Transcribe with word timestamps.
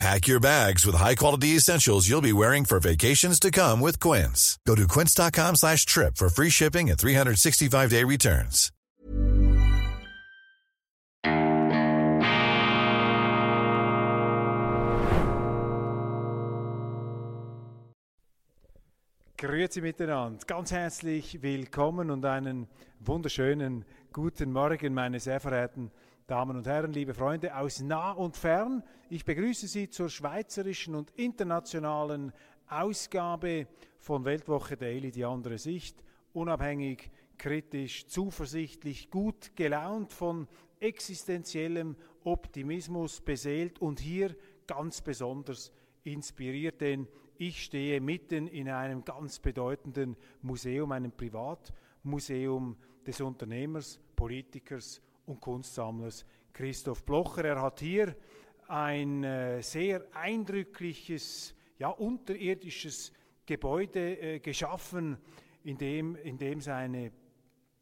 Pack 0.00 0.26
your 0.26 0.40
bags 0.40 0.84
with 0.84 0.96
high-quality 0.96 1.56
essentials 1.56 2.08
you'll 2.08 2.20
be 2.20 2.32
wearing 2.32 2.64
for 2.64 2.80
vacations 2.80 3.38
to 3.40 3.50
come 3.50 3.80
with 3.80 4.00
Quince. 4.00 4.58
Go 4.66 4.74
to 4.74 4.88
quince.com 4.88 5.56
slash 5.56 5.86
trip 5.86 6.16
for 6.16 6.28
free 6.28 6.50
shipping 6.50 6.90
and 6.90 6.98
365-day 6.98 8.04
returns. 8.04 8.70
Grüezi 19.36 19.82
miteinander, 19.82 20.38
ganz 20.46 20.72
herzlich 20.72 21.42
willkommen 21.42 22.10
und 22.10 22.24
einen 22.24 22.66
wunderschönen 23.00 23.84
guten 24.12 24.52
Morgen, 24.52 24.94
meine 24.94 25.20
sehr 25.20 25.38
verehrten 25.38 25.90
Damen 26.26 26.56
und 26.56 26.66
Herren, 26.66 26.94
liebe 26.94 27.12
Freunde 27.12 27.54
aus 27.54 27.82
nah 27.82 28.12
und 28.12 28.34
fern. 28.34 28.82
Ich 29.10 29.26
begrüße 29.26 29.68
Sie 29.68 29.90
zur 29.90 30.08
schweizerischen 30.08 30.94
und 30.94 31.10
internationalen 31.16 32.32
Ausgabe 32.66 33.68
von 33.98 34.24
Weltwoche 34.24 34.78
Daily, 34.78 35.10
die 35.10 35.26
andere 35.26 35.58
Sicht. 35.58 36.02
Unabhängig, 36.32 37.10
kritisch, 37.36 38.06
zuversichtlich, 38.06 39.10
gut 39.10 39.54
gelaunt, 39.54 40.14
von 40.14 40.48
existenziellem 40.80 41.94
Optimismus 42.24 43.20
beseelt 43.20 43.78
und 43.80 44.00
hier 44.00 44.34
ganz 44.66 45.02
besonders 45.02 45.72
inspiriert, 46.04 46.80
denn 46.80 47.06
ich 47.36 47.62
stehe 47.64 48.00
mitten 48.00 48.46
in 48.46 48.70
einem 48.70 49.04
ganz 49.04 49.40
bedeutenden 49.40 50.16
Museum, 50.40 50.90
einem 50.92 51.12
Privatmuseum 51.12 52.78
des 53.06 53.20
Unternehmers, 53.20 54.00
Politikers 54.16 55.02
und 55.26 55.40
Kunstsammlers 55.40 56.24
Christoph 56.52 57.04
Blocher. 57.04 57.44
Er 57.44 57.62
hat 57.62 57.80
hier 57.80 58.14
ein 58.68 59.24
äh, 59.24 59.62
sehr 59.62 60.04
eindrückliches, 60.14 61.54
ja, 61.78 61.88
unterirdisches 61.88 63.12
Gebäude 63.46 64.18
äh, 64.18 64.38
geschaffen, 64.40 65.18
in 65.64 65.76
dem, 65.78 66.16
in 66.16 66.38
dem 66.38 66.60
seine 66.60 67.12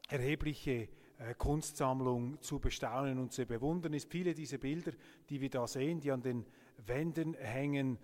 erhebliche 0.08 0.88
äh, 1.18 1.34
Kunstsammlung 1.36 2.40
zu 2.40 2.58
bestaunen 2.58 3.18
und 3.18 3.32
zu 3.32 3.46
bewundern 3.46 3.92
ist. 3.92 4.10
Viele 4.10 4.34
dieser 4.34 4.58
Bilder, 4.58 4.92
die 5.28 5.40
wir 5.40 5.50
da 5.50 5.66
sehen, 5.66 6.00
die 6.00 6.10
an 6.10 6.22
den 6.22 6.46
Wänden 6.84 7.34
hängen, 7.34 7.98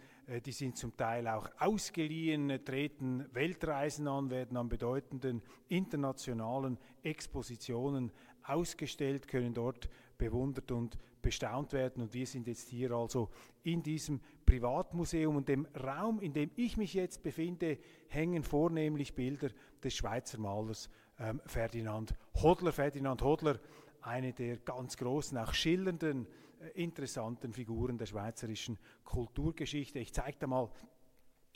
die 0.44 0.52
sind 0.52 0.76
zum 0.76 0.96
Teil 0.96 1.26
auch 1.26 1.48
ausgeliehen, 1.58 2.64
treten 2.64 3.24
Weltreisen 3.32 4.06
an, 4.06 4.30
werden 4.30 4.56
an 4.56 4.68
bedeutenden 4.68 5.42
internationalen 5.68 6.78
Expositionen 7.02 8.12
ausgestellt, 8.48 9.28
können 9.28 9.54
dort 9.54 9.88
bewundert 10.16 10.70
und 10.72 10.98
bestaunt 11.22 11.72
werden. 11.72 12.02
Und 12.02 12.14
wir 12.14 12.26
sind 12.26 12.46
jetzt 12.46 12.68
hier 12.68 12.92
also 12.92 13.30
in 13.62 13.82
diesem 13.82 14.20
Privatmuseum 14.46 15.36
und 15.36 15.48
dem 15.48 15.66
Raum, 15.74 16.20
in 16.20 16.32
dem 16.32 16.50
ich 16.56 16.76
mich 16.76 16.94
jetzt 16.94 17.22
befinde, 17.22 17.78
hängen 18.08 18.42
vornehmlich 18.42 19.14
Bilder 19.14 19.50
des 19.82 19.94
Schweizer 19.94 20.38
Malers 20.38 20.88
ähm, 21.18 21.40
Ferdinand 21.46 22.14
Hodler. 22.42 22.72
Ferdinand 22.72 23.22
Hodler, 23.22 23.58
eine 24.00 24.32
der 24.32 24.58
ganz 24.58 24.96
großen, 24.96 25.36
auch 25.38 25.52
schillernden, 25.52 26.26
äh, 26.60 26.82
interessanten 26.82 27.52
Figuren 27.52 27.98
der 27.98 28.06
schweizerischen 28.06 28.78
Kulturgeschichte. 29.04 29.98
Ich 29.98 30.12
zeige 30.12 30.38
da 30.40 30.46
mal 30.46 30.70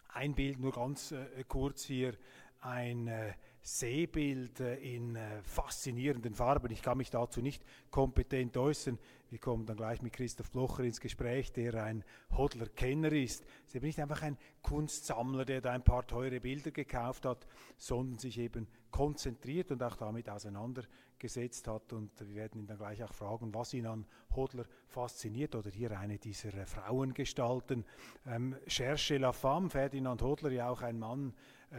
ein 0.08 0.34
Bild 0.34 0.60
nur 0.60 0.72
ganz 0.72 1.12
äh, 1.12 1.44
kurz 1.48 1.84
hier, 1.84 2.14
ein 2.60 3.08
äh, 3.08 3.32
Seebild 3.64 4.58
in 4.58 5.14
äh, 5.14 5.40
faszinierenden 5.44 6.34
Farben. 6.34 6.72
Ich 6.72 6.82
kann 6.82 6.98
mich 6.98 7.10
dazu 7.10 7.40
nicht 7.40 7.64
kompetent 7.92 8.56
äußern. 8.56 8.98
Wir 9.30 9.38
kommen 9.38 9.64
dann 9.66 9.76
gleich 9.76 10.02
mit 10.02 10.12
Christoph 10.12 10.50
Blocher 10.50 10.82
ins 10.82 11.00
Gespräch, 11.00 11.52
der 11.52 11.82
ein 11.82 12.04
Hodler-Kenner 12.36 13.12
ist. 13.12 13.44
Sie 13.66 13.78
ist 13.78 13.84
nicht 13.84 14.00
einfach 14.00 14.22
ein 14.22 14.36
Kunstsammler, 14.62 15.44
der 15.44 15.60
da 15.60 15.70
ein 15.70 15.84
paar 15.84 16.04
teure 16.06 16.40
Bilder 16.40 16.72
gekauft 16.72 17.24
hat, 17.24 17.46
sondern 17.78 18.18
sich 18.18 18.36
eben 18.38 18.66
konzentriert 18.90 19.70
und 19.70 19.82
auch 19.82 19.96
damit 19.96 20.28
auseinandergesetzt 20.28 21.68
hat. 21.68 21.92
Und 21.92 22.10
wir 22.20 22.34
werden 22.34 22.60
ihn 22.60 22.66
dann 22.66 22.78
gleich 22.78 23.02
auch 23.04 23.14
fragen, 23.14 23.54
was 23.54 23.74
ihn 23.74 23.86
an 23.86 24.06
Hodler 24.34 24.66
fasziniert 24.88 25.54
oder 25.54 25.70
hier 25.70 25.98
eine 25.98 26.18
dieser 26.18 26.52
äh, 26.54 26.66
Frauengestalten. 26.66 27.84
Ähm, 28.26 28.56
Cherche 28.66 29.18
la 29.18 29.32
femme, 29.32 29.70
Ferdinand 29.70 30.20
Hodler, 30.20 30.50
ja 30.50 30.68
auch 30.68 30.82
ein 30.82 30.98
Mann, 30.98 31.32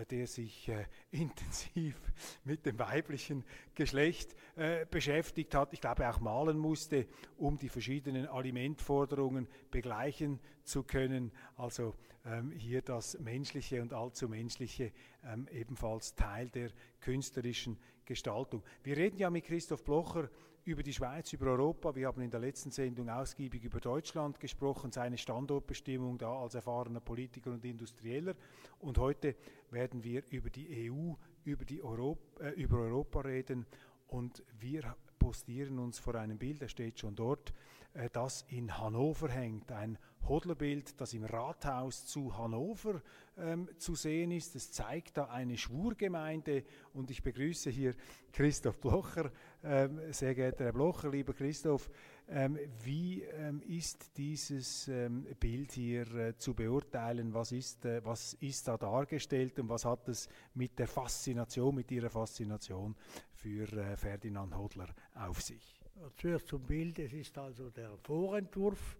der 0.09 0.27
sich 0.27 0.69
äh, 0.69 0.85
intensiv 1.11 1.95
mit 2.43 2.65
dem 2.65 2.79
weiblichen 2.79 3.43
Geschlecht 3.75 4.35
äh, 4.55 4.85
beschäftigt 4.85 5.55
hat. 5.55 5.73
Ich 5.73 5.81
glaube 5.81 6.09
auch 6.09 6.19
malen 6.19 6.57
musste, 6.57 7.07
um 7.37 7.57
die 7.57 7.69
verschiedenen 7.69 8.27
Alimentforderungen 8.27 9.47
begleichen 9.71 10.39
zu 10.63 10.83
können. 10.83 11.31
Also 11.55 11.95
ähm, 12.25 12.51
hier 12.51 12.81
das 12.81 13.19
Menschliche 13.19 13.81
und 13.81 13.93
allzu 13.93 14.29
Menschliche 14.29 14.91
ähm, 15.25 15.47
ebenfalls 15.51 16.15
Teil 16.15 16.49
der 16.49 16.69
künstlerischen 17.01 17.77
Gestaltung. 18.05 18.63
Wir 18.83 18.97
reden 18.97 19.17
ja 19.17 19.29
mit 19.29 19.45
Christoph 19.45 19.83
Blocher 19.83 20.29
über 20.65 20.83
die 20.83 20.93
Schweiz, 20.93 21.33
über 21.33 21.47
Europa. 21.47 21.95
Wir 21.95 22.07
haben 22.07 22.21
in 22.21 22.29
der 22.29 22.39
letzten 22.39 22.71
Sendung 22.71 23.09
ausgiebig 23.09 23.63
über 23.63 23.79
Deutschland 23.79 24.39
gesprochen, 24.39 24.91
seine 24.91 25.17
Standortbestimmung 25.17 26.17
da 26.17 26.41
als 26.41 26.55
erfahrener 26.55 27.01
Politiker 27.01 27.51
und 27.51 27.65
Industrieller. 27.65 28.35
Und 28.79 28.97
heute 28.97 29.35
werden 29.71 30.03
wir 30.03 30.23
über 30.29 30.49
die 30.49 30.89
EU, 30.89 31.13
über, 31.43 31.65
die 31.65 31.81
Europa, 31.81 32.43
äh, 32.43 32.51
über 32.51 32.79
Europa 32.79 33.21
reden. 33.21 33.65
Und 34.07 34.43
wir 34.59 34.95
postieren 35.19 35.79
uns 35.79 35.99
vor 35.99 36.15
einem 36.15 36.37
Bild, 36.37 36.61
der 36.61 36.69
steht 36.69 36.99
schon 36.99 37.15
dort, 37.15 37.53
äh, 37.93 38.09
das 38.11 38.45
in 38.47 38.77
Hannover 38.77 39.29
hängt. 39.29 39.71
Ein 39.71 39.97
Hodlerbild, 40.27 40.99
das 40.99 41.13
im 41.13 41.25
Rathaus 41.25 42.05
zu 42.05 42.37
Hannover 42.37 43.01
ähm, 43.37 43.69
zu 43.77 43.95
sehen 43.95 44.31
ist. 44.31 44.55
Es 44.55 44.71
zeigt 44.71 45.17
da 45.17 45.25
eine 45.25 45.57
Schwurgemeinde 45.57 46.63
und 46.93 47.11
ich 47.11 47.21
begrüße 47.21 47.69
hier 47.69 47.93
Christoph 48.31 48.79
Blocher. 48.79 49.31
Ähm, 49.63 49.99
sehr 50.11 50.35
geehrter 50.35 50.65
Herr 50.65 50.73
Blocher, 50.73 51.09
lieber 51.09 51.33
Christoph, 51.33 51.89
ähm, 52.27 52.57
wie 52.83 53.21
ähm, 53.23 53.61
ist 53.61 54.17
dieses 54.17 54.87
ähm, 54.87 55.25
Bild 55.39 55.73
hier 55.73 56.07
äh, 56.15 56.37
zu 56.37 56.53
beurteilen? 56.53 57.33
Was 57.33 57.51
ist, 57.51 57.85
äh, 57.85 58.03
was 58.05 58.33
ist 58.35 58.67
da 58.67 58.77
dargestellt 58.77 59.59
und 59.59 59.69
was 59.69 59.85
hat 59.85 60.07
es 60.07 60.29
mit 60.53 60.79
der 60.79 60.87
Faszination, 60.87 61.75
mit 61.75 61.91
Ihrer 61.91 62.09
Faszination 62.09 62.95
für 63.33 63.71
äh, 63.73 63.97
Ferdinand 63.97 64.55
Hodler 64.55 64.87
auf 65.15 65.41
sich? 65.41 65.79
Zuerst 66.17 66.47
zum 66.47 66.63
Bild. 66.63 66.97
Es 66.99 67.13
ist 67.13 67.37
also 67.37 67.69
der 67.69 67.97
Vorentwurf 67.97 68.97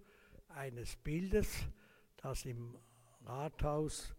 eines 0.53 0.95
Bildes, 0.95 1.67
das 2.17 2.45
im 2.45 2.77
Rathaus 3.25 4.15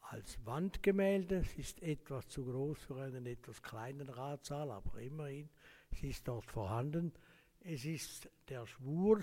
als 0.00 0.38
Wandgemälde, 0.46 1.38
es 1.38 1.54
ist 1.58 1.82
etwas 1.82 2.28
zu 2.28 2.44
groß 2.44 2.78
für 2.78 3.02
einen 3.02 3.26
etwas 3.26 3.60
kleinen 3.62 4.08
Ratssaal, 4.08 4.70
aber 4.70 5.00
immerhin, 5.00 5.48
es 5.90 6.02
ist 6.02 6.28
dort 6.28 6.50
vorhanden. 6.50 7.12
Es 7.60 7.84
ist 7.84 8.28
der 8.48 8.66
Schwur 8.66 9.22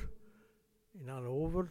in 0.93 1.09
Hannover, 1.09 1.69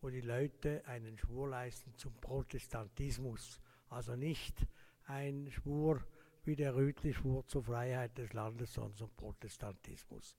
wo 0.00 0.10
die 0.10 0.20
Leute 0.20 0.86
einen 0.86 1.18
Schwur 1.18 1.48
leisten 1.48 1.94
zum 1.96 2.14
Protestantismus. 2.20 3.60
Also 3.88 4.14
nicht 4.14 4.66
ein 5.06 5.50
Schwur 5.50 6.04
wie 6.44 6.54
der 6.54 6.76
Rütli-Schwur 6.76 7.46
zur 7.46 7.64
Freiheit 7.64 8.16
des 8.18 8.32
Landes, 8.32 8.74
sondern 8.74 8.96
zum 8.96 9.10
Protestantismus. 9.16 10.36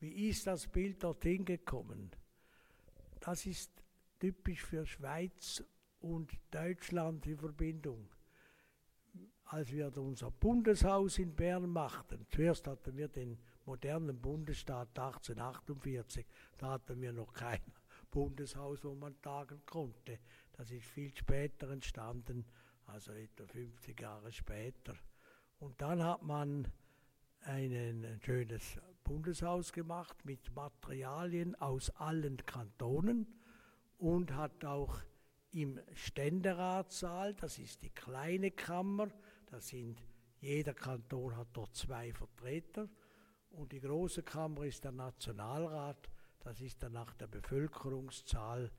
Wie 0.00 0.28
ist 0.28 0.46
das 0.46 0.66
Bild 0.66 1.04
dorthin 1.04 1.44
gekommen? 1.44 2.10
Das 3.24 3.46
ist 3.46 3.72
typisch 4.18 4.62
für 4.62 4.84
Schweiz 4.84 5.64
und 6.00 6.30
Deutschland 6.50 7.24
die 7.24 7.34
Verbindung. 7.34 8.10
Als 9.44 9.72
wir 9.72 9.96
unser 9.96 10.30
Bundeshaus 10.30 11.18
in 11.18 11.34
Bern 11.34 11.70
machten, 11.70 12.26
zuerst 12.28 12.66
hatten 12.66 12.94
wir 12.98 13.08
den 13.08 13.38
modernen 13.64 14.20
Bundesstaat 14.20 14.88
1848, 14.90 16.26
da 16.58 16.72
hatten 16.72 17.00
wir 17.00 17.14
noch 17.14 17.32
kein 17.32 17.62
Bundeshaus, 18.10 18.84
wo 18.84 18.94
man 18.94 19.18
tagen 19.22 19.62
konnte. 19.64 20.18
Das 20.52 20.70
ist 20.70 20.84
viel 20.84 21.16
später 21.16 21.70
entstanden, 21.70 22.44
also 22.84 23.12
etwa 23.12 23.46
50 23.46 23.98
Jahre 24.02 24.32
später. 24.32 24.96
Und 25.60 25.80
dann 25.80 26.02
hat 26.02 26.22
man 26.22 26.70
ein 27.40 28.20
schönes 28.22 28.78
Bundeshaus 29.04 29.72
gemacht 29.72 30.24
mit 30.24 30.54
Materialien 30.54 31.54
aus 31.56 31.90
allen 31.90 32.38
Kantonen 32.38 33.26
und 33.98 34.34
hat 34.34 34.64
auch 34.64 34.98
im 35.50 35.78
Ständeratssaal, 35.92 37.34
das 37.34 37.58
ist 37.58 37.82
die 37.82 37.90
kleine 37.90 38.50
Kammer, 38.50 39.08
da 39.46 39.60
sind 39.60 40.02
Jeder 40.44 40.74
Kanton 40.74 41.34
hat 41.36 41.48
dort 41.54 41.74
zwei 41.74 42.12
Vertreter 42.12 42.86
und 43.52 43.72
die 43.72 43.80
große 43.80 44.22
Kammer 44.22 44.64
ist 44.64 44.84
der 44.84 44.92
Nationalrat. 44.92 46.10
Das 46.40 46.60
ist 46.60 46.82
dann 46.82 46.92
nach 46.92 47.14
der 47.14 47.28
Bevölkerungszahl 47.28 48.70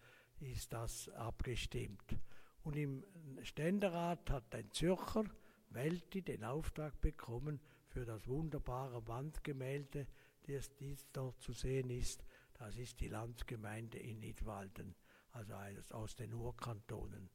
ist 0.41 0.71
das 0.71 1.09
abgestimmt. 1.09 2.15
Und 2.63 2.75
im 2.75 3.03
Ständerat 3.41 4.29
hat 4.29 4.53
ein 4.53 4.69
Zürcher, 4.71 5.23
Welti, 5.71 6.21
den 6.21 6.43
Auftrag 6.43 7.01
bekommen 7.01 7.59
für 7.95 8.03
das 8.03 8.27
wunderbare 8.27 9.07
Wandgemälde, 9.07 10.05
das 10.47 10.69
dort 11.13 11.39
zu 11.39 11.53
sehen 11.53 11.89
ist. 11.89 12.25
Das 12.55 12.75
ist 12.75 12.99
die 12.99 13.07
Landsgemeinde 13.07 13.97
in 13.97 14.19
Nidwalden, 14.19 14.93
also 15.31 15.53
aus 15.91 16.13
den 16.13 16.33
Urkantonen. 16.33 17.29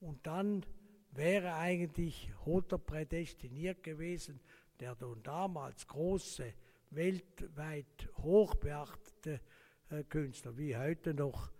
Und 0.00 0.26
dann 0.26 0.66
wäre 1.12 1.54
eigentlich 1.54 2.28
Hotter 2.44 2.78
prädestiniert 2.78 3.84
gewesen, 3.84 4.40
der 4.80 4.96
dann 4.96 5.22
damals 5.22 5.86
große, 5.86 6.54
weltweit 6.90 8.08
hochbeachtete 8.16 9.40
äh, 9.90 10.02
Künstler 10.02 10.58
wie 10.58 10.76
heute 10.76 11.14
noch, 11.14 11.52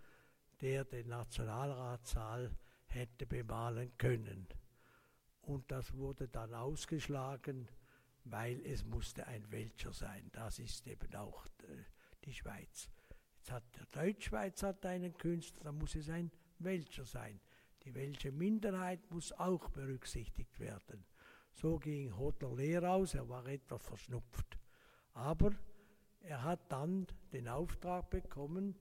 der 0.59 0.83
den 0.83 1.07
Nationalratssaal 1.07 2.51
hätte 2.87 3.25
bemalen 3.25 3.97
können. 3.97 4.45
Und 5.39 5.71
das 5.71 5.93
wurde 5.95 6.27
dann 6.27 6.53
ausgeschlagen, 6.53 7.69
weil 8.23 8.61
es 8.65 8.85
musste 8.85 9.27
ein 9.27 9.51
Welcher 9.51 9.93
sein. 9.93 10.29
Das 10.31 10.59
ist 10.59 10.87
eben 10.87 11.13
auch 11.15 11.45
äh, 11.63 11.83
die 12.25 12.33
Schweiz. 12.33 12.89
Jetzt 13.37 13.51
hat 13.51 13.63
der 13.75 13.85
Deutschschweiz 14.03 14.61
hat 14.63 14.85
einen 14.85 15.17
Künstler, 15.17 15.63
da 15.63 15.71
muss 15.71 15.95
es 15.95 16.09
ein 16.09 16.31
Welcher 16.59 17.05
sein. 17.05 17.39
Die 17.83 17.95
welche 17.95 18.31
Minderheit 18.31 19.09
muss 19.09 19.31
auch 19.33 19.69
berücksichtigt 19.69 20.59
werden. 20.59 21.03
So 21.53 21.79
ging 21.79 22.15
Hodler 22.15 22.55
leer 22.55 22.83
aus, 22.91 23.15
er 23.15 23.27
war 23.27 23.45
etwas 23.47 23.81
verschnupft. 23.81 24.59
Aber 25.13 25.51
er 26.21 26.43
hat 26.43 26.71
dann 26.71 27.07
den 27.33 27.47
Auftrag 27.47 28.09
bekommen, 28.11 28.75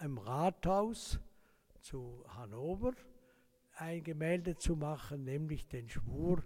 im 0.00 0.16
Rathaus 0.16 1.20
zu 1.80 2.24
Hannover 2.28 2.92
ein 3.74 4.02
Gemälde 4.02 4.56
zu 4.56 4.76
machen, 4.76 5.24
nämlich 5.24 5.68
den 5.68 5.88
Schwur 5.88 6.42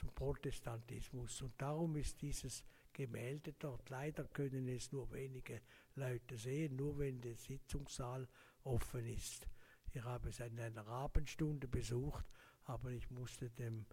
zum 0.00 0.12
Protestantismus. 0.14 1.42
Und 1.42 1.52
darum 1.60 1.96
ist 1.96 2.20
dieses 2.22 2.64
Gemälde 2.92 3.54
dort. 3.58 3.88
Leider 3.90 4.24
können 4.24 4.66
es 4.68 4.92
nur 4.92 5.10
wenige 5.12 5.60
Leute 5.94 6.36
sehen, 6.36 6.76
nur 6.76 6.98
wenn 6.98 7.20
der 7.20 7.36
Sitzungssaal 7.36 8.26
offen 8.64 9.06
ist. 9.06 9.46
Ich 9.92 10.02
habe 10.02 10.30
es 10.30 10.40
in 10.40 10.58
einer 10.58 10.86
Abendstunde 10.86 11.68
besucht, 11.68 12.24
aber 12.64 12.90
ich 12.90 13.10
musste 13.10 13.50
dem, 13.50 13.86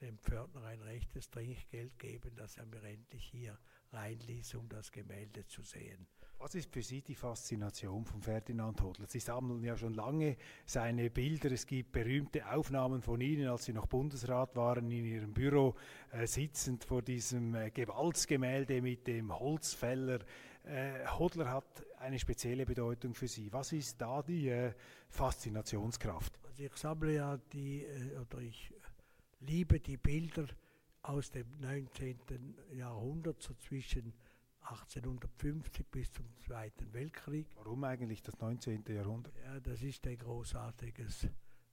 dem 0.00 0.18
Pförtner 0.18 0.62
ein 0.64 0.82
rechtes 0.82 1.30
Trinkgeld 1.30 1.98
geben, 1.98 2.36
dass 2.36 2.56
er 2.56 2.66
mir 2.66 2.82
endlich 2.84 3.24
hier 3.24 3.58
reinließ, 3.92 4.54
um 4.54 4.68
das 4.68 4.92
Gemälde 4.92 5.46
zu 5.46 5.62
sehen. 5.62 6.06
Was 6.40 6.54
ist 6.54 6.72
für 6.72 6.82
Sie 6.82 7.02
die 7.02 7.16
Faszination 7.16 8.04
von 8.04 8.22
Ferdinand 8.22 8.80
Hodler? 8.80 9.06
Sie 9.08 9.18
sammeln 9.18 9.64
ja 9.64 9.76
schon 9.76 9.94
lange 9.94 10.36
seine 10.66 11.10
Bilder. 11.10 11.50
Es 11.50 11.66
gibt 11.66 11.90
berühmte 11.90 12.48
Aufnahmen 12.48 13.02
von 13.02 13.20
Ihnen, 13.20 13.48
als 13.48 13.64
Sie 13.64 13.72
noch 13.72 13.86
Bundesrat 13.86 14.54
waren, 14.54 14.88
in 14.88 15.04
Ihrem 15.04 15.34
Büro 15.34 15.74
äh, 16.12 16.28
sitzend 16.28 16.84
vor 16.84 17.02
diesem 17.02 17.56
äh, 17.56 17.70
Gewaltsgemälde 17.72 18.80
mit 18.80 19.08
dem 19.08 19.36
Holzfäller 19.36 20.20
äh, 20.68 21.06
Hodler 21.06 21.50
hat 21.50 21.86
eine 21.98 22.18
spezielle 22.18 22.66
Bedeutung 22.66 23.14
für 23.14 23.26
Sie. 23.26 23.52
Was 23.52 23.72
ist 23.72 24.00
da 24.00 24.22
die 24.22 24.48
äh, 24.48 24.72
Faszinationskraft? 25.08 26.38
Also 26.46 26.62
ich 26.62 26.76
sammle 26.76 27.14
ja 27.14 27.38
die, 27.52 27.84
äh, 27.84 28.18
oder 28.18 28.40
ich 28.42 28.72
liebe 29.40 29.80
die 29.80 29.96
Bilder 29.96 30.46
aus 31.08 31.30
dem 31.30 31.46
19. 31.60 32.54
Jahrhundert, 32.74 33.42
so 33.42 33.54
zwischen 33.54 34.12
1850 34.60 35.86
bis 35.86 36.12
zum 36.12 36.26
Zweiten 36.46 36.92
Weltkrieg. 36.92 37.46
Warum 37.56 37.82
eigentlich 37.84 38.22
das 38.22 38.38
19. 38.38 38.84
Jahrhundert? 38.88 39.32
Ja, 39.42 39.58
das 39.58 39.82
ist 39.82 40.06
ein 40.06 40.18
großartiges 40.18 41.28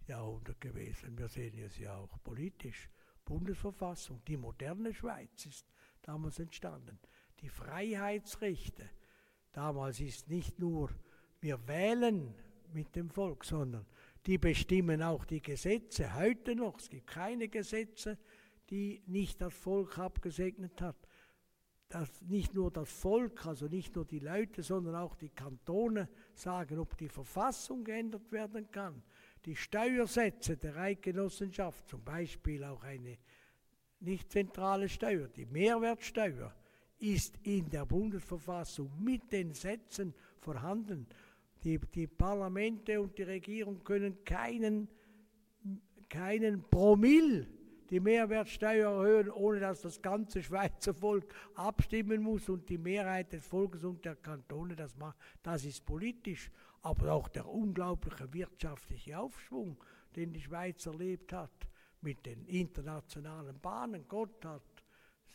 Jahrhundert 0.08 0.62
gewesen. 0.62 1.18
Wir 1.18 1.28
sehen 1.28 1.60
es 1.60 1.78
ja 1.78 1.98
auch 1.98 2.18
politisch. 2.24 2.90
Bundesverfassung, 3.26 4.22
die 4.26 4.38
moderne 4.38 4.94
Schweiz 4.94 5.46
ist 5.46 5.66
damals 6.02 6.40
entstanden 6.40 6.98
die 7.42 7.50
Freiheitsrechte. 7.50 8.90
Damals 9.52 10.00
ist 10.00 10.30
nicht 10.30 10.60
nur, 10.60 10.90
wir 11.42 11.68
wählen 11.68 12.34
mit 12.74 12.96
dem 12.96 13.10
Volk, 13.10 13.44
sondern 13.44 13.86
die 14.26 14.38
bestimmen 14.38 15.04
auch 15.04 15.26
die 15.26 15.42
Gesetze. 15.42 16.16
Heute 16.16 16.56
noch, 16.56 16.80
es 16.80 16.90
gibt 16.90 17.08
keine 17.08 17.50
Gesetze, 17.50 18.18
die 18.70 19.02
nicht 19.06 19.42
das 19.42 19.54
Volk 19.54 19.98
abgesegnet 19.98 20.82
hat. 20.82 20.96
Dass 21.88 22.22
nicht 22.24 22.54
nur 22.54 22.72
das 22.72 22.90
Volk, 22.90 23.46
also 23.46 23.68
nicht 23.68 23.96
nur 23.96 24.06
die 24.06 24.20
Leute, 24.20 24.64
sondern 24.64 24.96
auch 24.96 25.16
die 25.16 25.30
Kantone 25.30 26.10
sagen, 26.34 26.80
ob 26.80 26.98
die 26.98 27.10
Verfassung 27.10 27.84
geändert 27.84 28.32
werden 28.32 28.70
kann. 28.72 29.04
Die 29.46 29.56
Steuersätze 29.56 30.58
der 30.58 30.76
Eidgenossenschaft, 30.76 31.88
zum 31.88 32.04
Beispiel 32.04 32.64
auch 32.64 32.84
eine 32.84 33.18
nicht 34.00 34.32
zentrale 34.32 34.90
Steuer, 34.90 35.28
die 35.28 35.46
Mehrwertsteuer, 35.46 36.54
ist 36.98 37.38
in 37.44 37.70
der 37.70 37.86
Bundesverfassung 37.86 38.92
mit 39.00 39.32
den 39.32 39.54
Sätzen 39.54 40.14
vorhanden. 40.40 41.08
Die, 41.64 41.80
die 41.80 42.08
Parlamente 42.08 43.00
und 43.00 43.18
die 43.18 43.24
Regierung 43.24 43.84
können 43.84 44.24
keinen, 44.24 44.88
keinen 46.10 46.64
Promille 46.64 47.48
die 47.90 48.00
Mehrwertsteuer 48.00 48.90
erhöhen, 48.90 49.30
ohne 49.30 49.60
dass 49.60 49.82
das 49.82 50.02
ganze 50.02 50.42
Schweizer 50.42 50.94
Volk 50.94 51.34
abstimmen 51.56 52.22
muss 52.22 52.50
und 52.50 52.68
die 52.70 52.78
Mehrheit 52.78 53.32
des 53.34 53.46
Volkes 53.46 53.84
und 53.84 54.04
der 54.06 54.16
Kantone 54.16 54.76
das 54.76 54.96
macht. 54.98 55.18
Das 55.44 55.66
ist 55.66 55.86
politisch, 55.86 56.52
aber 56.82 57.14
auch 57.14 57.28
der 57.28 57.48
unglaubliche 57.48 58.32
wirtschaftliche 58.34 59.20
Aufschwung, 59.20 59.78
den 60.16 60.34
die 60.34 60.42
Schweiz 60.42 60.86
erlebt 60.86 61.34
hat 61.34 61.68
mit 62.02 62.26
den 62.26 62.46
internationalen 62.46 63.60
Bahnen, 63.60 64.08
Gotthard, 64.08 64.62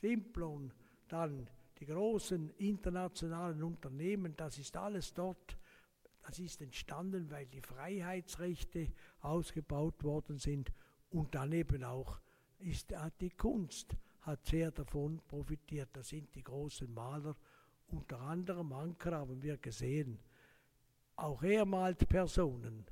Simplon, 0.01 0.73
dann 1.09 1.49
die 1.79 1.87
großen 1.87 2.51
internationalen 2.59 3.63
Unternehmen, 3.63 4.37
das 4.37 4.59
ist 4.59 4.77
alles 4.77 5.15
dort. 5.15 5.57
Das 6.23 6.39
ist 6.39 6.61
entstanden, 6.61 7.31
weil 7.31 7.47
die 7.47 7.63
Freiheitsrechte 7.63 8.93
ausgebaut 9.21 10.05
worden 10.05 10.39
sind 10.39 10.71
und 11.09 11.35
dann 11.35 11.53
eben 11.53 11.83
auch 11.83 12.21
ist 12.61 12.95
die 13.21 13.31
Kunst 13.31 13.97
hat 14.23 14.47
sehr 14.47 14.71
davon 14.71 15.21
profitiert. 15.27 15.91
Das 15.93 16.09
sind 16.09 16.35
die 16.35 16.43
großen 16.43 16.93
Maler, 16.93 17.37
unter 17.89 18.21
anderem 18.21 18.73
Anker 18.73 19.13
haben 19.13 19.43
wir 19.43 19.57
gesehen. 19.57 20.21
Auch 21.17 21.43
er 21.43 21.65
malt 21.65 22.09
Personen, 22.09 22.87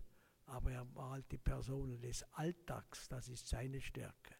aber 0.46 0.72
er 0.72 0.84
malt 0.84 1.30
die 1.30 1.38
Personen 1.38 2.00
des 2.00 2.24
Alltags, 2.32 3.08
das 3.08 3.28
ist 3.28 3.46
seine 3.48 3.80
Stärke. 3.80 4.34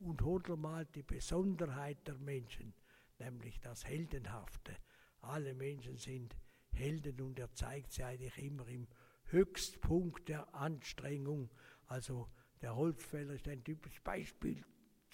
Und 0.00 0.22
Hodler 0.22 0.56
malt 0.56 0.94
die 0.94 1.02
Besonderheit 1.02 2.06
der 2.06 2.16
Menschen 2.16 2.74
nämlich 3.18 3.60
das 3.60 3.84
Heldenhafte. 3.84 4.76
Alle 5.20 5.54
Menschen 5.54 5.96
sind 5.96 6.36
Helden 6.72 7.20
und 7.20 7.38
er 7.38 7.52
zeigt 7.52 7.92
sie 7.92 8.04
eigentlich 8.04 8.36
immer 8.38 8.66
im 8.68 8.86
Höchstpunkt 9.26 10.28
der 10.28 10.54
Anstrengung. 10.54 11.50
Also 11.86 12.28
der 12.60 12.76
Holzfäller 12.76 13.34
ist 13.34 13.48
ein 13.48 13.64
typisches 13.64 14.00
Beispiel. 14.00 14.64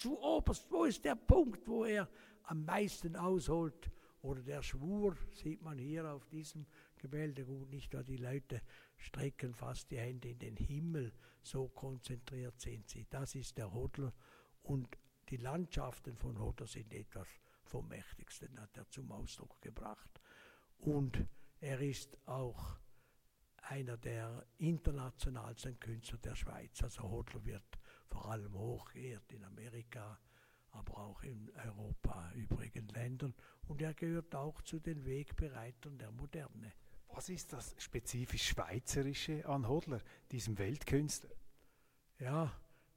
Zu 0.01 0.19
oberst, 0.19 0.65
wo 0.71 0.85
ist 0.85 1.05
der 1.05 1.15
Punkt, 1.15 1.67
wo 1.67 1.85
er 1.85 2.09
am 2.45 2.65
meisten 2.65 3.15
ausholt? 3.15 3.91
Oder 4.23 4.41
der 4.41 4.63
Schwur, 4.63 5.15
sieht 5.31 5.61
man 5.61 5.77
hier 5.77 6.11
auf 6.11 6.25
diesem 6.25 6.65
Gemälde 6.97 7.45
gut 7.45 7.69
nicht, 7.69 7.93
weil 7.93 8.03
die 8.03 8.17
Leute 8.17 8.63
strecken 8.97 9.53
fast 9.53 9.91
die 9.91 9.99
Hände 9.99 10.29
in 10.29 10.39
den 10.39 10.57
Himmel, 10.57 11.13
so 11.43 11.67
konzentriert 11.67 12.59
sind 12.59 12.89
sie. 12.89 13.05
Das 13.11 13.35
ist 13.35 13.59
der 13.59 13.71
Hodler 13.71 14.11
und 14.63 14.97
die 15.29 15.37
Landschaften 15.37 16.17
von 16.17 16.39
Hodler 16.39 16.65
sind 16.65 16.91
etwas 16.95 17.27
vom 17.63 17.87
Mächtigsten 17.87 18.59
hat 18.59 18.75
er 18.75 18.89
zum 18.89 19.11
Ausdruck 19.11 19.61
gebracht. 19.61 20.19
Und 20.79 21.27
er 21.59 21.79
ist 21.79 22.17
auch 22.27 22.79
einer 23.61 23.97
der 23.97 24.47
internationalsten 24.57 25.79
Künstler 25.79 26.17
der 26.17 26.35
Schweiz. 26.35 26.81
Also 26.81 27.03
Hodler 27.03 27.45
wird 27.45 27.79
vor 28.11 28.29
allem 28.29 28.53
hochgeehrt 28.53 29.31
in 29.31 29.43
Amerika, 29.45 30.19
aber 30.71 30.97
auch 30.97 31.23
in 31.23 31.49
Europa, 31.65 32.31
übrigen 32.35 32.87
Ländern. 32.89 33.33
Und 33.67 33.81
er 33.81 33.93
gehört 33.93 34.35
auch 34.35 34.61
zu 34.61 34.79
den 34.79 35.05
Wegbereitern 35.05 35.97
der 35.97 36.11
Moderne. 36.11 36.73
Was 37.09 37.29
ist 37.29 37.51
das 37.53 37.75
spezifisch 37.77 38.49
Schweizerische 38.49 39.45
an 39.45 39.67
Hodler, 39.67 40.01
diesem 40.31 40.57
Weltkünstler? 40.57 41.31
Ja, 42.19 42.51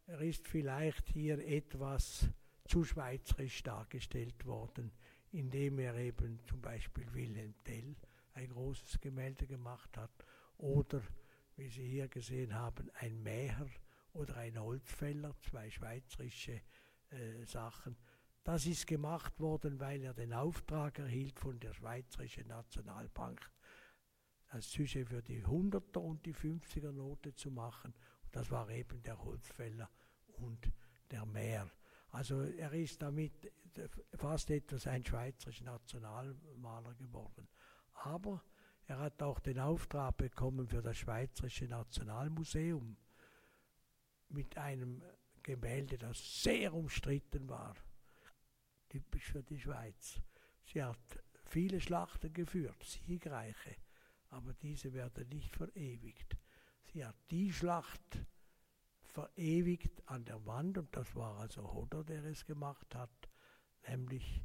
er 0.07 0.21
ist 0.21 0.47
vielleicht 0.47 1.09
hier 1.09 1.39
etwas 1.39 2.29
zu 2.67 2.85
schweizerisch 2.85 3.63
dargestellt 3.63 4.45
worden, 4.47 4.93
indem 5.33 5.79
er 5.79 5.97
eben 5.97 6.41
zum 6.47 6.61
Beispiel 6.61 7.13
Wilhelm 7.13 7.55
Tell 7.65 7.97
ein 8.35 8.51
großes 8.51 9.01
Gemälde 9.01 9.47
gemacht 9.47 9.97
hat 9.97 10.11
oder, 10.59 11.03
wie 11.57 11.69
Sie 11.69 11.87
hier 11.87 12.09
gesehen 12.09 12.55
haben, 12.55 12.91
ein 12.95 13.23
Mäher 13.23 13.67
oder 14.15 14.37
ein 14.37 14.59
Holzfäller, 14.59 15.35
zwei 15.41 15.71
schweizerische 15.71 16.63
äh, 17.11 17.45
Sachen. 17.45 17.97
Das 18.43 18.67
ist 18.67 18.87
gemacht 18.87 19.41
worden, 19.41 19.81
weil 19.81 20.03
er 20.03 20.15
den 20.15 20.33
Auftrag 20.33 20.99
erhielt 20.99 21.39
von 21.41 21.59
der 21.61 21.73
Schweizerischen 21.73 22.47
Nationalbank, 22.47 23.41
das 24.53 24.71
Sujet 24.71 25.09
für 25.09 25.23
die 25.23 25.43
100er 25.43 25.99
und 25.99 26.25
die 26.27 26.35
50er 26.35 26.93
Note 26.93 27.35
zu 27.35 27.51
machen. 27.51 27.95
Und 28.25 28.37
das 28.37 28.51
war 28.51 28.69
eben 28.71 29.03
der 29.03 29.23
Holzfäller 29.23 29.91
und 30.37 30.71
der 31.11 31.25
Meer. 31.27 31.71
Also 32.11 32.43
er 32.43 32.73
ist 32.73 33.03
damit 33.03 33.51
fast 34.15 34.51
etwas 34.51 34.87
ein 34.87 35.05
schweizerischer 35.05 35.65
Nationalmaler 35.65 36.95
geworden. 36.95 37.49
Aber 37.95 38.43
er 38.87 38.99
hat 38.99 39.23
auch 39.23 39.41
den 39.41 39.59
Auftrag 39.59 40.17
bekommen 40.19 40.69
für 40.69 40.83
das 40.83 40.99
Schweizerische 40.99 41.67
Nationalmuseum 41.67 42.97
mit 44.35 44.59
einem 44.59 45.03
Gemälde, 45.43 45.99
das 45.99 46.43
sehr 46.43 46.75
umstritten 46.75 47.49
war, 47.49 47.75
typisch 48.89 49.31
für 49.31 49.43
die 49.43 49.61
Schweiz. 49.61 50.21
Sie 50.65 50.83
hat 50.83 50.99
viele 51.47 51.81
Schlachten 51.81 52.33
geführt, 52.33 52.83
siegreiche, 52.83 53.77
aber 54.31 54.53
diese 54.55 54.93
werden 54.93 55.29
nicht 55.29 55.57
verewigt. 55.57 56.37
Sie 56.93 57.05
hat 57.05 57.17
die 57.31 57.53
Schlacht 57.53 58.25
verewigt 59.03 60.03
an 60.07 60.25
der 60.25 60.45
Wand, 60.47 60.79
und 60.79 60.97
das 60.97 61.15
war 61.15 61.39
also 61.39 61.73
Hodder, 61.73 62.03
der 62.03 62.25
es 62.25 62.45
gemacht 62.45 62.95
hat, 62.95 63.29
nämlich 63.89 64.43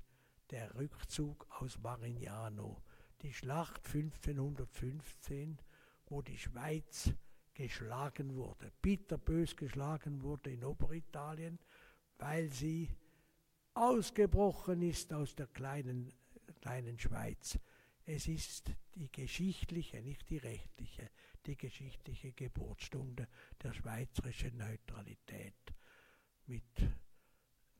der 0.51 0.75
Rückzug 0.75 1.47
aus 1.49 1.79
Marignano, 1.79 2.83
die 3.21 3.33
Schlacht 3.33 3.85
1515, 3.87 5.57
wo 6.05 6.21
die 6.21 6.37
Schweiz 6.37 7.13
geschlagen 7.59 8.35
wurde, 8.35 8.71
bitterbös 8.81 9.53
geschlagen 9.53 10.23
wurde 10.23 10.49
in 10.49 10.63
Oberitalien, 10.63 11.59
weil 12.17 12.49
sie 12.49 12.89
ausgebrochen 13.73 14.81
ist 14.81 15.11
aus 15.11 15.35
der 15.35 15.47
kleinen, 15.47 16.13
kleinen 16.61 16.97
Schweiz. 16.97 17.59
Es 18.05 18.29
ist 18.29 18.71
die 18.95 19.11
geschichtliche, 19.11 20.01
nicht 20.01 20.29
die 20.29 20.37
rechtliche, 20.37 21.09
die 21.45 21.57
geschichtliche 21.57 22.31
Geburtsstunde 22.31 23.27
der 23.61 23.73
schweizerischen 23.73 24.55
Neutralität 24.55 25.73
mit 26.45 26.63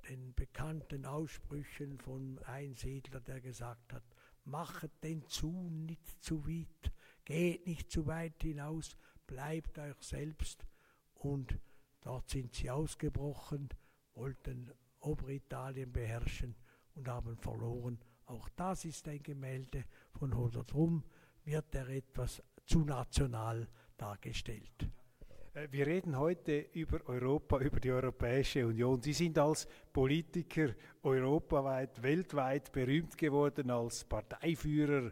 den 0.09 0.33
bekannten 0.33 1.05
Aussprüchen 1.05 1.98
von 2.00 2.38
Einsiedler, 2.39 3.21
der 3.21 3.39
gesagt 3.39 3.93
hat, 3.93 4.03
machet 4.43 4.91
den 5.05 5.25
zu 5.29 5.69
nicht 5.69 6.21
zu 6.21 6.45
weit, 6.45 6.91
geht 7.24 7.65
nicht 7.65 7.89
zu 7.89 8.07
weit 8.07 8.43
hinaus, 8.43 8.98
bleibt 9.29 9.77
euch 9.77 10.01
selbst. 10.01 10.65
Und 11.13 11.57
dort 12.01 12.29
sind 12.29 12.55
sie 12.55 12.71
ausgebrochen, 12.71 13.69
wollten 14.15 14.71
Oberitalien 15.01 15.91
beherrschen 15.91 16.55
und 16.95 17.07
haben 17.07 17.38
verloren. 17.38 18.00
Auch 18.25 18.50
das 18.55 18.86
ist 18.86 19.07
ein 19.07 19.21
Gemälde 19.21 19.86
von 20.13 20.36
Hodder. 20.36 20.63
Drum 20.63 21.03
wird 21.45 21.74
er 21.75 21.88
etwas 21.89 22.41
zu 22.65 22.79
national 22.79 23.67
dargestellt. 23.98 24.89
Äh, 25.53 25.67
wir 25.71 25.86
reden 25.86 26.17
heute 26.17 26.59
über 26.74 27.07
Europa, 27.07 27.59
über 27.59 27.79
die 27.79 27.91
Europäische 27.91 28.65
Union. 28.65 29.01
Sie 29.01 29.13
sind 29.13 29.38
als 29.38 29.67
Politiker 29.93 30.74
europaweit, 31.03 32.01
weltweit 32.01 32.71
berühmt 32.71 33.17
geworden, 33.17 33.69
als 33.69 34.03
Parteiführer, 34.03 35.12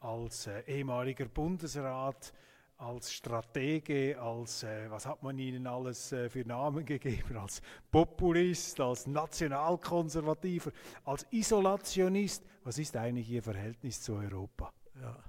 als 0.00 0.46
äh, 0.46 0.62
ehemaliger 0.66 1.26
Bundesrat, 1.26 2.32
als 2.78 3.12
Stratege, 3.12 4.20
als, 4.20 4.62
äh, 4.62 4.88
was 4.88 5.04
hat 5.04 5.22
man 5.22 5.36
ihnen 5.38 5.66
alles 5.66 6.12
äh, 6.12 6.30
für 6.30 6.46
Namen 6.46 6.84
gegeben, 6.84 7.36
als 7.36 7.60
Populist, 7.90 8.80
als 8.80 9.06
Nationalkonservativer, 9.06 10.70
als 11.04 11.26
Isolationist. 11.30 12.44
Was 12.62 12.78
ist 12.78 12.96
eigentlich 12.96 13.28
Ihr 13.30 13.42
Verhältnis 13.42 14.00
zu 14.00 14.14
Europa? 14.14 14.72
Ja. 15.00 15.22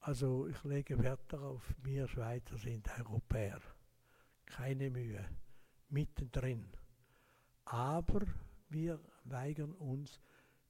Also 0.00 0.46
ich 0.46 0.62
lege 0.62 1.02
Wert 1.02 1.24
darauf, 1.28 1.74
wir 1.82 2.06
Schweizer 2.06 2.56
sind 2.56 2.88
Europäer. 2.96 3.60
Keine 4.44 4.88
Mühe. 4.88 5.24
Mittendrin. 5.88 6.68
Aber 7.64 8.20
wir 8.68 9.00
weigern 9.24 9.72
uns, 9.72 10.20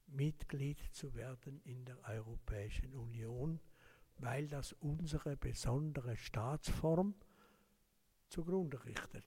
Mitglied 0.07 0.79
zu 0.91 1.13
werden 1.13 1.61
in 1.65 1.85
der 1.85 1.97
Europäischen 2.07 2.95
Union, 2.95 3.59
weil 4.19 4.47
das 4.47 4.73
unsere 4.73 5.37
besondere 5.37 6.15
Staatsform 6.15 7.15
zugrunde 8.29 8.83
richtet. 8.85 9.25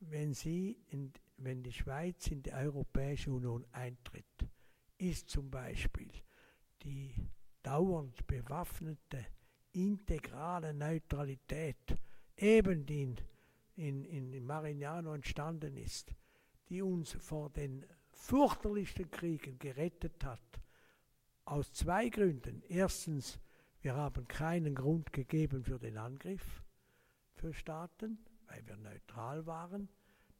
Wenn, 0.00 0.32
sie 0.32 0.78
in, 0.88 1.12
wenn 1.36 1.62
die 1.62 1.72
Schweiz 1.72 2.26
in 2.28 2.42
die 2.42 2.52
Europäische 2.52 3.32
Union 3.32 3.66
eintritt, 3.72 4.46
ist 4.96 5.28
zum 5.28 5.50
Beispiel 5.50 6.10
die 6.82 7.14
dauernd 7.62 8.26
bewaffnete, 8.26 9.26
integrale 9.72 10.72
Neutralität, 10.72 11.96
eben 12.36 12.86
die 12.86 13.14
in, 13.76 14.04
in, 14.04 14.32
in 14.32 14.46
Marignano 14.46 15.14
entstanden 15.14 15.76
ist, 15.76 16.14
die 16.68 16.82
uns 16.82 17.12
vor 17.12 17.50
den 17.50 17.84
fürchterlichsten 18.10 19.10
Kriegen 19.10 19.58
gerettet 19.58 20.24
hat. 20.24 20.40
Aus 21.44 21.72
zwei 21.72 22.08
Gründen. 22.08 22.62
Erstens, 22.68 23.38
wir 23.80 23.94
haben 23.94 24.26
keinen 24.26 24.74
Grund 24.74 25.12
gegeben 25.12 25.62
für 25.62 25.78
den 25.78 25.98
Angriff 25.98 26.62
für 27.34 27.54
Staaten, 27.54 28.18
weil 28.48 28.66
wir 28.66 28.76
neutral 28.76 29.46
waren. 29.46 29.88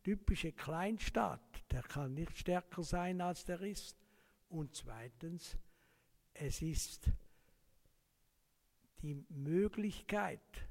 Typische 0.03 0.53
Kleinstaat, 0.53 1.41
der 1.71 1.83
kann 1.83 2.15
nicht 2.15 2.37
stärker 2.37 2.83
sein, 2.83 3.21
als 3.21 3.45
der 3.45 3.61
ist. 3.61 3.97
Und 4.49 4.75
zweitens, 4.75 5.57
es 6.35 6.63
ist 6.63 7.11
die 9.03 9.15
Möglichkeit, 9.29 10.69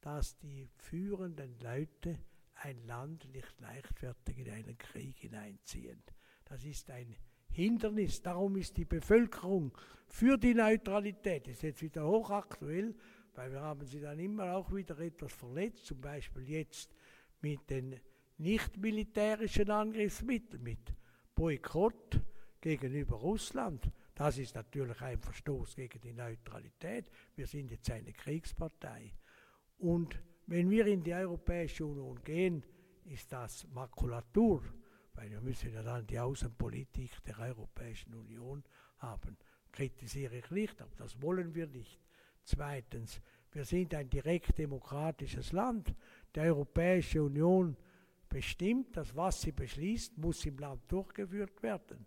dass 0.00 0.38
die 0.38 0.68
führenden 0.76 1.58
Leute 1.60 2.18
ein 2.54 2.84
Land 2.86 3.30
nicht 3.32 3.60
leichtfertig 3.60 4.38
in 4.38 4.50
einen 4.50 4.78
Krieg 4.78 5.18
hineinziehen. 5.18 6.02
Das 6.44 6.64
ist 6.64 6.90
ein 6.90 7.14
Hindernis. 7.52 8.22
Darum 8.22 8.56
ist 8.56 8.76
die 8.76 8.84
Bevölkerung 8.84 9.72
für 10.06 10.36
die 10.36 10.54
Neutralität, 10.54 11.46
das 11.46 11.54
ist 11.54 11.62
jetzt 11.62 11.82
wieder 11.82 12.06
hochaktuell, 12.06 12.94
weil 13.34 13.52
wir 13.52 13.60
haben 13.60 13.86
sie 13.86 14.00
dann 14.00 14.18
immer 14.18 14.54
auch 14.54 14.74
wieder 14.74 14.98
etwas 14.98 15.32
verletzt, 15.32 15.86
zum 15.86 16.00
Beispiel 16.00 16.48
jetzt 16.48 16.94
mit 17.40 17.70
den 17.70 17.98
nicht 18.38 18.76
militärischen 18.76 19.70
Angriffsmitteln, 19.70 20.62
mit 20.62 20.94
Boykott 21.34 22.20
gegenüber 22.60 23.16
Russland. 23.16 23.90
Das 24.14 24.38
ist 24.38 24.54
natürlich 24.54 25.00
ein 25.00 25.18
Verstoß 25.18 25.76
gegen 25.76 26.00
die 26.00 26.12
Neutralität. 26.12 27.10
Wir 27.34 27.46
sind 27.46 27.70
jetzt 27.70 27.90
eine 27.90 28.12
Kriegspartei. 28.12 29.14
Und 29.78 30.20
wenn 30.46 30.70
wir 30.70 30.86
in 30.86 31.02
die 31.02 31.14
Europäische 31.14 31.86
Union 31.86 32.22
gehen, 32.22 32.64
ist 33.06 33.32
das 33.32 33.66
Makulatur, 33.72 34.62
weil 35.14 35.30
wir 35.30 35.40
müssen 35.40 35.72
ja 35.72 35.82
dann 35.82 36.06
die 36.06 36.18
Außenpolitik 36.18 37.22
der 37.24 37.38
Europäischen 37.38 38.14
Union 38.14 38.64
haben. 38.98 39.36
Kritisiere 39.70 40.36
ich 40.36 40.50
nicht, 40.50 40.80
aber 40.80 40.94
das 40.96 41.20
wollen 41.20 41.54
wir 41.54 41.66
nicht. 41.66 41.98
Zweitens, 42.44 43.20
wir 43.52 43.64
sind 43.64 43.94
ein 43.94 44.08
direkt 44.08 44.58
demokratisches 44.58 45.52
Land. 45.52 45.94
Die 46.34 46.40
Europäische 46.40 47.22
Union 47.22 47.76
bestimmt, 48.28 48.96
dass 48.96 49.14
was 49.14 49.42
sie 49.42 49.52
beschließt, 49.52 50.16
muss 50.18 50.44
im 50.46 50.58
Land 50.58 50.90
durchgeführt 50.90 51.62
werden. 51.62 52.06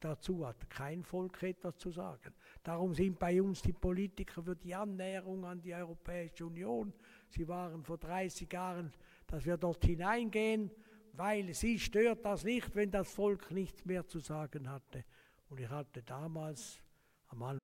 Dazu 0.00 0.46
hat 0.46 0.68
kein 0.68 1.02
Volk 1.02 1.42
etwas 1.42 1.78
zu 1.78 1.90
sagen. 1.90 2.34
Darum 2.62 2.92
sind 2.92 3.18
bei 3.18 3.40
uns 3.40 3.62
die 3.62 3.72
Politiker 3.72 4.42
für 4.42 4.56
die 4.56 4.74
Annäherung 4.74 5.44
an 5.46 5.62
die 5.62 5.74
Europäische 5.74 6.44
Union. 6.44 6.92
Sie 7.30 7.48
waren 7.48 7.82
vor 7.82 7.96
30 7.96 8.52
Jahren, 8.52 8.92
dass 9.26 9.46
wir 9.46 9.56
dort 9.56 9.82
hineingehen, 9.84 10.70
weil 11.16 11.54
sie 11.54 11.78
stört 11.78 12.24
das 12.24 12.44
nicht, 12.44 12.74
wenn 12.74 12.90
das 12.90 13.08
Volk 13.08 13.50
nichts 13.50 13.84
mehr 13.84 14.06
zu 14.06 14.20
sagen 14.20 14.68
hatte. 14.70 15.04
Und 15.48 15.60
ich 15.60 15.68
hatte 15.68 16.02
damals 16.02 16.78
am. 17.28 17.58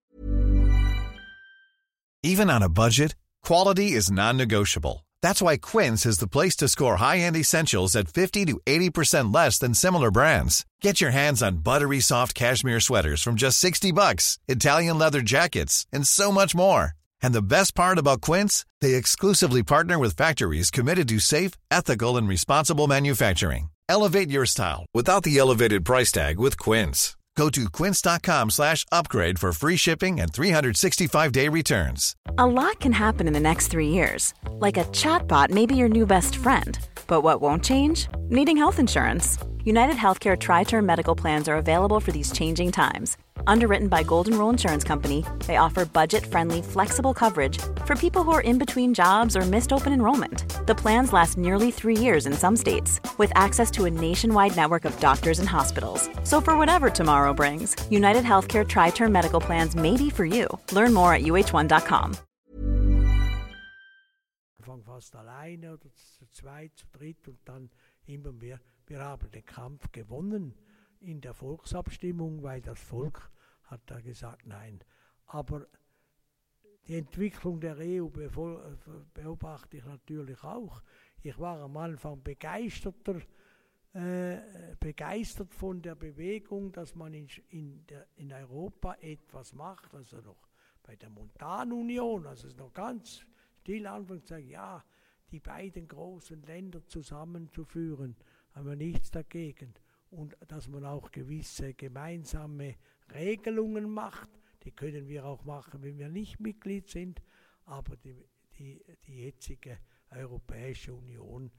Even 2.22 2.50
on 2.50 2.62
a 2.62 2.68
budget, 2.68 3.16
quality 3.42 3.92
is 3.92 4.10
non-negotiable. 4.10 5.06
That's 5.22 5.42
why 5.42 5.56
Quince 5.56 6.06
is 6.06 6.18
the 6.18 6.28
place 6.28 6.56
to 6.56 6.68
score 6.68 6.96
high-end 6.96 7.36
essentials 7.36 7.96
at 7.96 8.08
50 8.08 8.46
to 8.46 8.60
80% 8.66 9.34
less 9.34 9.58
than 9.58 9.74
similar 9.74 10.10
brands. 10.10 10.64
Get 10.80 11.00
your 11.00 11.10
hands 11.10 11.42
on 11.42 11.58
buttery 11.62 12.00
soft 12.00 12.34
cashmere 12.34 12.80
sweaters 12.80 13.22
from 13.22 13.36
just 13.36 13.58
60 13.58 13.92
bucks, 13.92 14.38
Italian 14.48 14.98
leather 14.98 15.22
jackets, 15.22 15.86
and 15.92 16.06
so 16.06 16.30
much 16.30 16.54
more. 16.54 16.94
And 17.22 17.34
the 17.34 17.42
best 17.56 17.74
part 17.74 17.98
about 17.98 18.20
Quince, 18.20 18.66
they 18.80 18.94
exclusively 18.94 19.62
partner 19.62 19.98
with 19.98 20.16
factories 20.16 20.70
committed 20.70 21.08
to 21.08 21.18
safe, 21.18 21.52
ethical, 21.70 22.16
and 22.16 22.28
responsible 22.28 22.86
manufacturing. 22.86 23.70
Elevate 23.88 24.30
your 24.30 24.46
style 24.46 24.86
without 24.94 25.24
the 25.24 25.38
elevated 25.38 25.84
price 25.84 26.12
tag 26.12 26.38
with 26.38 26.58
Quince. 26.58 27.16
Go 27.36 27.48
to 27.48 27.70
quince.com 27.70 28.50
slash 28.50 28.84
upgrade 28.92 29.38
for 29.38 29.52
free 29.52 29.76
shipping 29.76 30.20
and 30.20 30.30
365-day 30.30 31.48
returns. 31.48 32.14
A 32.36 32.46
lot 32.46 32.80
can 32.80 32.92
happen 32.92 33.26
in 33.26 33.32
the 33.32 33.40
next 33.40 33.68
three 33.68 33.88
years. 33.88 34.34
Like 34.58 34.76
a 34.76 34.84
chatbot 34.84 35.48
may 35.50 35.64
be 35.64 35.74
your 35.76 35.88
new 35.88 36.06
best 36.06 36.36
friend. 36.36 36.78
But 37.06 37.22
what 37.22 37.40
won't 37.40 37.64
change? 37.64 38.08
Needing 38.28 38.56
health 38.58 38.78
insurance. 38.78 39.38
United 39.64 39.96
Healthcare 39.96 40.38
Tri 40.38 40.64
Term 40.64 40.84
Medical 40.84 41.14
Plans 41.14 41.48
are 41.48 41.56
available 41.56 42.00
for 42.00 42.12
these 42.12 42.32
changing 42.32 42.72
times. 42.72 43.16
Underwritten 43.46 43.88
by 43.88 44.02
Golden 44.02 44.38
Rule 44.38 44.50
Insurance 44.50 44.84
Company, 44.84 45.24
they 45.46 45.56
offer 45.56 45.84
budget 45.84 46.24
friendly, 46.24 46.62
flexible 46.62 47.12
coverage 47.14 47.58
for 47.84 47.94
people 47.94 48.22
who 48.22 48.32
are 48.32 48.40
in 48.40 48.58
between 48.58 48.94
jobs 48.94 49.36
or 49.36 49.42
missed 49.42 49.72
open 49.72 49.92
enrollment. 49.92 50.66
The 50.66 50.74
plans 50.74 51.12
last 51.12 51.36
nearly 51.36 51.70
three 51.70 51.96
years 51.96 52.26
in 52.26 52.32
some 52.32 52.56
states, 52.56 53.00
with 53.18 53.32
access 53.34 53.70
to 53.72 53.84
a 53.84 53.90
nationwide 53.90 54.56
network 54.56 54.84
of 54.84 54.98
doctors 55.00 55.38
and 55.38 55.48
hospitals. 55.48 56.08
So, 56.24 56.40
for 56.40 56.56
whatever 56.56 56.90
tomorrow 56.90 57.34
brings, 57.34 57.76
United 57.90 58.24
Healthcare 58.24 58.66
Tri 58.66 58.90
Term 58.90 59.12
Medical 59.12 59.40
Plans 59.40 59.74
may 59.76 59.96
be 59.96 60.10
for 60.10 60.24
you. 60.24 60.46
Learn 60.72 60.94
more 60.94 61.12
at 61.14 61.22
uh1.com. 61.22 62.16
Anfang 64.70 64.84
fast 64.84 65.16
alleine 65.16 65.72
oder 65.72 65.90
zu 65.94 66.26
zweit, 66.30 66.70
zu 66.76 66.86
dritt 66.92 67.26
und 67.26 67.38
dann 67.44 67.70
immer 68.06 68.32
mehr. 68.32 68.60
Wir 68.86 69.00
haben 69.00 69.30
den 69.32 69.44
Kampf 69.44 69.90
gewonnen 69.90 70.54
in 71.00 71.20
der 71.20 71.34
Volksabstimmung, 71.34 72.42
weil 72.42 72.60
das 72.60 72.78
Volk 72.78 73.30
hat 73.64 73.80
da 73.86 74.00
gesagt 74.00 74.46
nein. 74.46 74.80
Aber 75.26 75.66
die 76.88 76.96
Entwicklung 76.96 77.60
der 77.60 77.76
EU 77.78 78.08
beobachte 79.14 79.76
ich 79.76 79.84
natürlich 79.84 80.42
auch. 80.42 80.82
Ich 81.22 81.38
war 81.38 81.60
am 81.60 81.76
Anfang 81.76 82.22
begeisterter, 82.22 83.20
äh, 83.92 84.38
begeistert 84.78 85.54
von 85.54 85.82
der 85.82 85.94
Bewegung, 85.94 86.72
dass 86.72 86.94
man 86.94 87.12
in, 87.14 87.28
in, 87.50 87.86
der, 87.86 88.06
in 88.16 88.32
Europa 88.32 88.96
etwas 89.00 89.52
macht, 89.52 89.94
also 89.94 90.20
noch 90.20 90.48
bei 90.82 90.96
der 90.96 91.10
Montanunion, 91.10 92.26
also 92.26 92.46
es 92.46 92.54
ist 92.54 92.58
noch 92.58 92.72
ganz 92.72 93.24
still 93.60 93.86
anfangen 93.86 94.22
zu 94.22 94.34
sagen, 94.34 94.48
ja, 94.48 94.84
die 95.30 95.40
beiden 95.40 95.86
großen 95.86 96.42
Länder 96.42 96.84
zusammenzuführen, 96.86 98.16
haben 98.52 98.66
wir 98.66 98.76
nichts 98.76 99.10
dagegen. 99.10 99.74
Und 100.10 100.36
dass 100.48 100.68
man 100.68 100.84
auch 100.84 101.10
gewisse 101.10 101.74
gemeinsame 101.74 102.76
Regelungen 103.14 103.88
macht, 103.90 104.28
die 104.64 104.72
können 104.72 105.08
wir 105.08 105.24
auch 105.24 105.44
machen, 105.44 105.82
wenn 105.82 105.98
wir 105.98 106.08
nicht 106.08 106.40
Mitglied 106.40 106.88
sind, 106.88 107.22
aber 107.64 107.96
die, 107.96 108.14
die, 108.58 108.84
die 109.06 109.22
jetzige 109.22 109.78
Europäische 110.10 110.92
Union 110.92 111.50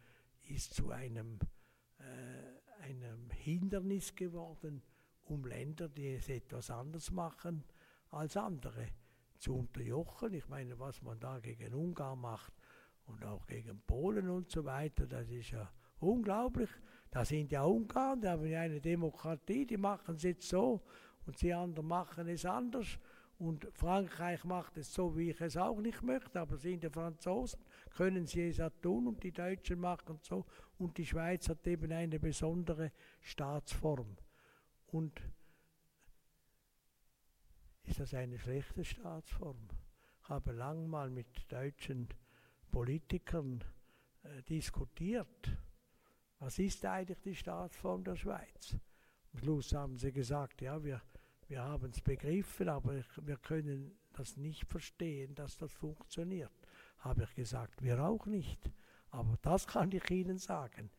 ist 0.49 0.73
zu 0.73 0.91
einem, 0.91 1.39
äh, 1.99 2.83
einem 2.83 3.29
Hindernis 3.31 4.13
geworden, 4.13 4.83
um 5.23 5.45
Länder, 5.45 5.87
die 5.87 6.15
es 6.15 6.27
etwas 6.29 6.69
anders 6.69 7.09
machen 7.11 7.63
als 8.09 8.35
andere, 8.35 8.87
zu 9.39 9.55
unterjochen. 9.55 10.33
Ich 10.33 10.47
meine, 10.49 10.77
was 10.77 11.01
man 11.01 11.19
da 11.19 11.39
gegen 11.39 11.73
Ungarn 11.73 12.19
macht 12.19 12.53
und 13.05 13.23
auch 13.23 13.47
gegen 13.47 13.81
Polen 13.81 14.29
und 14.29 14.51
so 14.51 14.65
weiter, 14.65 15.07
das 15.07 15.29
ist 15.29 15.51
ja 15.51 15.71
unglaublich. 15.99 16.69
Da 17.11 17.25
sind 17.25 17.51
ja 17.51 17.63
Ungarn, 17.63 18.21
die 18.21 18.27
haben 18.29 18.45
ja 18.45 18.61
eine 18.61 18.79
Demokratie, 18.79 19.65
die 19.65 19.77
machen 19.77 20.15
es 20.15 20.23
jetzt 20.23 20.47
so 20.47 20.81
und 21.25 21.41
die 21.41 21.53
anderen 21.53 21.87
machen 21.87 22.27
es 22.29 22.45
anders. 22.45 22.97
Und 23.37 23.67
Frankreich 23.73 24.45
macht 24.45 24.77
es 24.77 24.93
so, 24.93 25.17
wie 25.17 25.31
ich 25.31 25.41
es 25.41 25.57
auch 25.57 25.81
nicht 25.81 26.01
möchte, 26.03 26.39
aber 26.39 26.57
sind 26.57 26.83
die 26.83 26.89
Franzosen, 26.89 27.59
können 27.97 28.27
sie 28.27 28.49
es 28.49 28.61
auch 28.61 28.71
tun 28.81 29.07
und 29.07 29.23
die 29.23 29.31
Deutschen 29.31 29.79
machen 29.79 30.19
es 30.21 30.27
so. 30.27 30.45
Und 30.77 30.97
die 30.97 31.05
Schweiz 31.05 31.49
hat 31.49 31.67
eben 31.67 31.91
eine 31.91 32.19
besondere 32.19 32.91
Staatsform. 33.19 34.15
Und 34.87 35.21
ist 37.83 37.99
das 37.99 38.13
eine 38.13 38.37
schlechte 38.37 38.85
Staatsform? 38.85 39.67
Ich 40.23 40.29
habe 40.29 40.53
lang 40.53 40.87
mal 40.87 41.09
mit 41.09 41.51
deutschen 41.51 42.07
Politikern 42.71 43.63
äh, 44.23 44.43
diskutiert. 44.43 45.57
Was 46.41 46.57
ist 46.57 46.83
eigentlich 46.85 47.21
die 47.21 47.35
Staatsform 47.35 48.03
der 48.03 48.15
Schweiz? 48.15 48.75
Am 49.31 49.39
Schluss 49.39 49.73
haben 49.75 49.99
sie 49.99 50.11
gesagt, 50.11 50.63
ja, 50.63 50.83
wir, 50.83 50.99
wir 51.47 51.61
haben 51.61 51.91
es 51.91 52.01
begriffen, 52.01 52.67
aber 52.67 53.03
wir 53.21 53.37
können 53.37 53.95
das 54.13 54.37
nicht 54.37 54.65
verstehen, 54.65 55.35
dass 55.35 55.55
das 55.57 55.71
funktioniert. 55.71 56.51
Habe 56.97 57.25
ich 57.25 57.35
gesagt, 57.35 57.83
wir 57.83 58.03
auch 58.03 58.25
nicht. 58.25 58.71
Aber 59.11 59.37
das 59.43 59.67
kann 59.67 59.91
ich 59.91 60.09
Ihnen 60.09 60.39
sagen. 60.39 60.89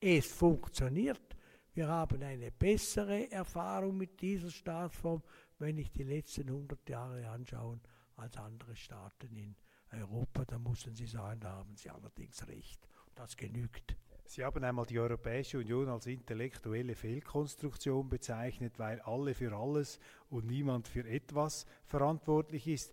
Es 0.00 0.32
funktioniert. 0.32 1.36
Wir 1.74 1.88
haben 1.88 2.22
eine 2.22 2.50
bessere 2.50 3.30
Erfahrung 3.30 3.98
mit 3.98 4.18
dieser 4.22 4.50
Staatsform, 4.50 5.22
wenn 5.58 5.76
ich 5.76 5.92
die 5.92 6.04
letzten 6.04 6.48
100 6.48 6.88
Jahre 6.88 7.28
anschaue, 7.28 7.80
als 8.16 8.34
andere 8.38 8.74
Staaten 8.74 9.36
in 9.36 9.56
Europa. 9.92 10.46
Da 10.46 10.58
müssen 10.58 10.96
Sie 10.96 11.06
sagen, 11.06 11.40
da 11.40 11.50
haben 11.50 11.76
Sie 11.76 11.90
allerdings 11.90 12.48
recht. 12.48 12.88
Das 13.14 13.36
genügt. 13.36 13.94
Sie 14.28 14.44
haben 14.44 14.64
einmal 14.64 14.86
die 14.86 14.98
Europäische 14.98 15.58
Union 15.58 15.88
als 15.88 16.06
intellektuelle 16.06 16.96
Fehlkonstruktion 16.96 18.08
bezeichnet, 18.08 18.72
weil 18.76 19.00
alle 19.02 19.34
für 19.34 19.56
alles 19.56 20.00
und 20.30 20.46
niemand 20.46 20.88
für 20.88 21.06
etwas 21.06 21.64
verantwortlich 21.84 22.66
ist. 22.66 22.92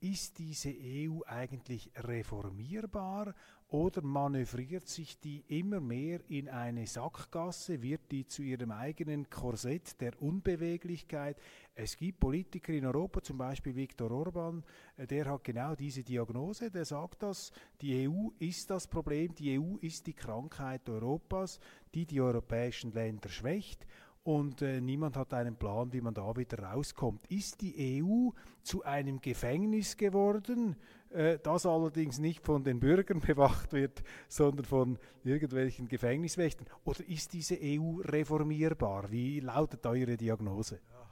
Ist 0.00 0.38
diese 0.38 0.70
EU 0.70 1.20
eigentlich 1.26 1.90
reformierbar 1.96 3.34
oder 3.70 4.02
manövriert 4.02 4.88
sich 4.88 5.18
die 5.20 5.44
immer 5.48 5.80
mehr 5.80 6.20
in 6.28 6.48
eine 6.48 6.86
Sackgasse, 6.86 7.80
wird 7.82 8.10
die 8.10 8.26
zu 8.26 8.42
ihrem 8.42 8.72
eigenen 8.72 9.30
Korsett 9.30 10.00
der 10.00 10.20
Unbeweglichkeit? 10.20 11.36
Es 11.74 11.96
gibt 11.96 12.18
Politiker 12.18 12.72
in 12.72 12.84
Europa, 12.84 13.22
zum 13.22 13.38
Beispiel 13.38 13.74
Viktor 13.76 14.10
Orban, 14.10 14.64
äh, 14.96 15.06
der 15.06 15.26
hat 15.26 15.44
genau 15.44 15.74
diese 15.76 16.02
Diagnose, 16.02 16.70
der 16.70 16.84
sagt 16.84 17.22
das, 17.22 17.52
die 17.80 18.08
EU 18.08 18.30
ist 18.40 18.68
das 18.70 18.88
Problem, 18.88 19.34
die 19.36 19.58
EU 19.58 19.76
ist 19.80 20.06
die 20.06 20.14
Krankheit 20.14 20.88
Europas, 20.88 21.60
die 21.94 22.06
die 22.06 22.20
europäischen 22.20 22.92
Länder 22.92 23.28
schwächt 23.28 23.86
und 24.22 24.60
äh, 24.60 24.80
niemand 24.80 25.16
hat 25.16 25.32
einen 25.32 25.56
Plan, 25.56 25.92
wie 25.92 26.00
man 26.00 26.12
da 26.12 26.36
wieder 26.36 26.62
rauskommt. 26.62 27.26
Ist 27.28 27.62
die 27.62 28.02
EU 28.02 28.30
zu 28.62 28.84
einem 28.84 29.20
Gefängnis 29.20 29.96
geworden, 29.96 30.76
das 31.10 31.66
allerdings 31.66 32.18
nicht 32.18 32.44
von 32.44 32.62
den 32.62 32.78
Bürgern 32.78 33.20
bewacht 33.26 33.72
wird, 33.72 34.02
sondern 34.28 34.64
von 34.64 34.98
irgendwelchen 35.24 35.88
Gefängniswächtern? 35.88 36.66
Oder 36.84 37.06
ist 37.08 37.32
diese 37.32 37.58
EU 37.60 38.00
reformierbar? 38.00 39.10
Wie 39.10 39.40
lautet 39.40 39.84
da 39.84 39.94
Ihre 39.94 40.16
Diagnose? 40.16 40.80
Ja, 40.92 41.10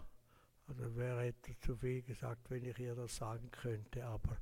also 0.69 0.97
wäre 0.97 1.27
etwas 1.27 1.59
zu 1.61 1.77
viel 1.77 2.03
gesagt, 2.03 2.51
wenn 2.51 2.65
ich 2.65 2.79
ihr 2.79 2.95
das 2.95 3.17
sagen 3.17 3.51
könnte, 3.51 4.05
aber 4.05 4.37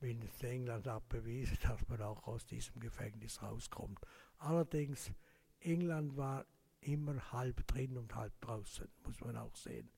mindestens 0.00 0.44
England 0.44 0.86
hat 0.86 1.08
bewiesen, 1.08 1.58
dass 1.62 1.86
man 1.88 2.00
auch 2.02 2.26
aus 2.26 2.46
diesem 2.46 2.80
Gefängnis 2.80 3.42
rauskommt. 3.42 3.98
Allerdings, 4.38 5.12
England 5.60 6.16
war 6.16 6.46
immer 6.80 7.32
halb 7.32 7.66
drin 7.66 7.96
und 7.96 8.14
halb 8.14 8.38
draußen, 8.40 8.88
muss 9.04 9.20
man 9.20 9.36
auch 9.36 9.56
sehen. 9.56 9.90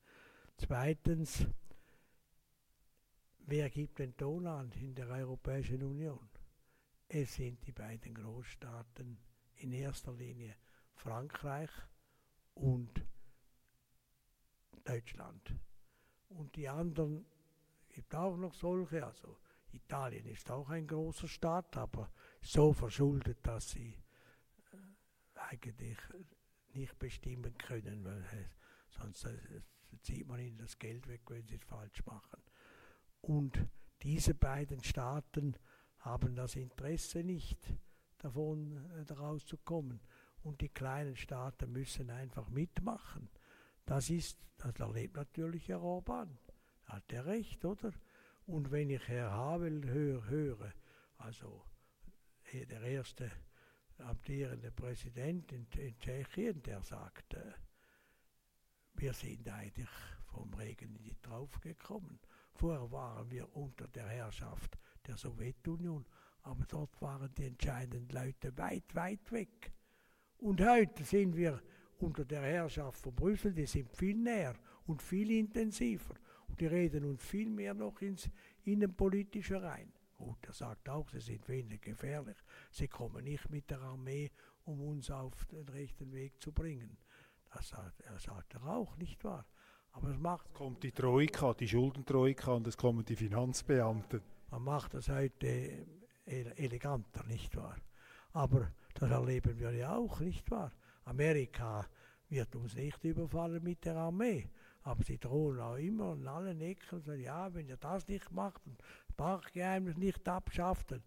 Zweitens, 0.56 1.46
wer 3.48 3.70
gibt 3.70 3.98
den 3.98 4.14
Ton 4.16 4.46
an 4.46 4.70
in 4.72 4.94
der 4.94 5.08
Europäischen 5.08 5.82
Union? 5.82 6.28
Es 7.08 7.34
sind 7.34 7.66
die 7.66 7.72
beiden 7.72 8.14
Großstaaten, 8.14 9.18
in 9.56 9.72
erster 9.72 10.12
Linie 10.12 10.54
Frankreich 10.94 11.70
und 12.54 13.02
Deutschland. 14.84 15.54
Und 16.28 16.54
die 16.56 16.68
anderen 16.68 17.24
gibt 17.88 18.14
auch 18.14 18.36
noch 18.36 18.52
solche, 18.52 19.04
also 19.04 19.38
Italien 19.72 20.26
ist 20.26 20.50
auch 20.50 20.68
ein 20.68 20.86
großer 20.86 21.26
Staat, 21.26 21.76
aber 21.76 22.12
so 22.42 22.72
verschuldet, 22.74 23.38
dass 23.46 23.70
sie 23.70 23.96
äh, 24.72 25.38
eigentlich 25.40 25.98
nicht 26.74 26.98
bestimmen 26.98 27.56
können, 27.56 28.04
weil 28.04 28.50
sonst 28.90 29.24
äh, 29.24 29.62
zieht 30.02 30.26
man 30.26 30.40
ihnen 30.40 30.58
das 30.58 30.78
Geld 30.78 31.08
weg, 31.08 31.22
wenn 31.28 31.46
sie 31.48 31.56
es 31.56 31.64
falsch 31.64 32.04
machen. 32.04 32.42
Und 33.20 33.66
diese 34.02 34.34
beiden 34.34 34.82
Staaten 34.82 35.56
haben 35.98 36.36
das 36.36 36.56
Interesse 36.56 37.22
nicht, 37.24 37.74
davon 38.18 38.76
äh, 38.92 39.04
daraus 39.04 39.44
zu 39.44 39.56
kommen. 39.58 40.00
Und 40.42 40.60
die 40.60 40.68
kleinen 40.68 41.16
Staaten 41.16 41.72
müssen 41.72 42.10
einfach 42.10 42.48
mitmachen. 42.48 43.28
Das 43.84 44.08
ist, 44.10 44.38
das 44.58 44.78
erlebt 44.78 45.16
natürlich 45.16 45.68
Herr 45.68 45.82
Orban. 45.82 46.38
Hat 46.84 47.12
er 47.12 47.26
recht, 47.26 47.64
oder? 47.64 47.92
Und 48.46 48.70
wenn 48.70 48.90
ich 48.90 49.06
Herr 49.08 49.30
Havel 49.30 49.84
höre, 49.90 50.26
höre 50.28 50.72
also 51.18 51.64
äh, 52.52 52.66
der 52.66 52.82
erste 52.82 53.30
amtierende 53.98 54.70
Präsident 54.70 55.52
in, 55.52 55.66
in 55.76 55.98
Tschechien, 55.98 56.62
der 56.62 56.82
sagte, 56.82 57.54
wir 58.94 59.12
sind 59.12 59.48
eigentlich 59.48 59.88
vom 60.26 60.52
Regen 60.54 60.92
nicht 60.94 61.20
draufgekommen. 61.26 62.18
Vorher 62.58 62.90
waren 62.90 63.30
wir 63.30 63.54
unter 63.54 63.86
der 63.86 64.08
Herrschaft 64.08 64.76
der 65.06 65.16
Sowjetunion, 65.16 66.04
aber 66.42 66.64
dort 66.66 67.00
waren 67.00 67.32
die 67.36 67.46
entscheidenden 67.46 68.08
Leute 68.08 68.56
weit, 68.58 68.92
weit 68.96 69.30
weg. 69.30 69.72
Und 70.38 70.60
heute 70.60 71.04
sind 71.04 71.36
wir 71.36 71.62
unter 71.98 72.24
der 72.24 72.42
Herrschaft 72.42 73.00
von 73.00 73.14
Brüssel, 73.14 73.52
die 73.52 73.66
sind 73.66 73.88
viel 73.96 74.16
näher 74.16 74.56
und 74.86 75.00
viel 75.00 75.30
intensiver. 75.30 76.16
Und 76.48 76.60
die 76.60 76.66
reden 76.66 77.04
uns 77.04 77.22
viel 77.22 77.48
mehr 77.48 77.74
noch 77.74 78.00
ins 78.00 78.28
Innenpolitische 78.64 79.62
rein. 79.62 79.92
Gut, 80.16 80.44
er 80.44 80.52
sagt 80.52 80.88
auch, 80.88 81.08
sie 81.10 81.20
sind 81.20 81.48
wenig 81.48 81.80
gefährlich. 81.80 82.38
Sie 82.72 82.88
kommen 82.88 83.22
nicht 83.22 83.48
mit 83.50 83.70
der 83.70 83.82
Armee, 83.82 84.32
um 84.64 84.80
uns 84.80 85.12
auf 85.12 85.46
den 85.46 85.68
rechten 85.68 86.12
Weg 86.12 86.42
zu 86.42 86.50
bringen. 86.50 86.98
Das 87.52 87.68
sagt 87.68 88.00
er, 88.00 88.18
sagt 88.18 88.54
er 88.54 88.66
auch, 88.66 88.96
nicht 88.96 89.22
wahr? 89.22 89.46
Aber 89.92 90.08
es 90.10 90.18
macht. 90.18 90.46
Es 90.46 90.54
kommt 90.54 90.82
die 90.82 90.92
Troika, 90.92 91.54
die 91.54 91.68
Schuldentroika 91.68 92.52
und 92.52 92.66
es 92.66 92.76
kommen 92.76 93.04
die 93.04 93.16
Finanzbeamten. 93.16 94.20
Man 94.50 94.62
macht 94.62 94.94
das 94.94 95.08
heute 95.08 95.86
eleganter, 96.24 97.24
nicht 97.26 97.56
wahr? 97.56 97.76
Aber 98.32 98.70
das 98.94 99.10
erleben 99.10 99.58
wir 99.58 99.72
ja 99.72 99.96
auch, 99.96 100.20
nicht 100.20 100.50
wahr? 100.50 100.72
Amerika 101.04 101.86
wird 102.28 102.54
uns 102.54 102.74
nicht 102.74 103.02
überfallen 103.04 103.62
mit 103.62 103.84
der 103.84 103.96
Armee. 103.96 104.48
Aber 104.82 105.02
sie 105.02 105.18
drohen 105.18 105.60
auch 105.60 105.76
immer 105.76 106.12
an 106.12 106.26
allen 106.26 106.60
Ecken, 106.60 107.02
sagen, 107.02 107.20
ja, 107.20 107.52
wenn 107.52 107.68
ihr 107.68 107.76
das 107.76 108.06
nicht 108.08 108.30
macht 108.30 108.66
und 108.66 108.78
das 108.78 109.16
Bankgeheimnis 109.16 109.96
nicht 109.96 110.26
abschafft, 110.28 110.92
dann 110.92 111.02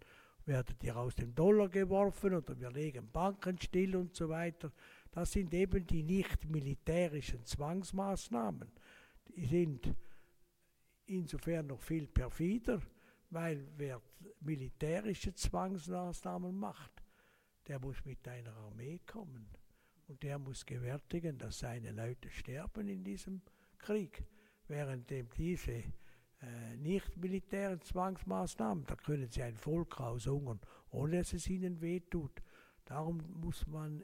werdet 0.45 0.83
ihr 0.83 0.95
aus 0.97 1.15
dem 1.15 1.33
Dollar 1.33 1.69
geworfen 1.69 2.33
oder 2.33 2.59
wir 2.59 2.71
legen 2.71 3.09
Banken 3.11 3.59
still 3.59 3.95
und 3.95 4.15
so 4.15 4.29
weiter. 4.29 4.71
Das 5.11 5.33
sind 5.33 5.53
eben 5.53 5.85
die 5.85 6.03
nicht 6.03 6.49
militärischen 6.49 7.45
Zwangsmaßnahmen. 7.45 8.71
Die 9.27 9.45
sind 9.45 9.93
insofern 11.05 11.67
noch 11.67 11.81
viel 11.81 12.07
perfider, 12.07 12.81
weil 13.29 13.67
wer 13.77 14.01
militärische 14.39 15.33
Zwangsmaßnahmen 15.33 16.55
macht, 16.55 17.03
der 17.67 17.79
muss 17.79 18.03
mit 18.05 18.25
einer 18.27 18.55
Armee 18.55 18.99
kommen. 19.05 19.47
Und 20.07 20.23
der 20.23 20.39
muss 20.39 20.65
gewärtigen, 20.65 21.37
dass 21.37 21.59
seine 21.59 21.91
Leute 21.91 22.29
sterben 22.29 22.87
in 22.87 23.03
diesem 23.03 23.41
Krieg. 23.77 24.25
Währenddem 24.67 25.29
diese 25.37 25.71
äh, 26.41 26.77
nicht 26.77 27.15
militären 27.17 27.81
Zwangsmaßnahmen, 27.81 28.85
da 28.85 28.95
können 28.95 29.29
sie 29.29 29.43
ein 29.43 29.57
Volk 29.57 29.99
aushungern, 29.99 30.59
ohne 30.89 31.19
dass 31.19 31.33
es 31.33 31.47
ihnen 31.49 31.81
wehtut. 31.81 32.41
Darum 32.85 33.21
muss 33.39 33.67
man 33.67 34.03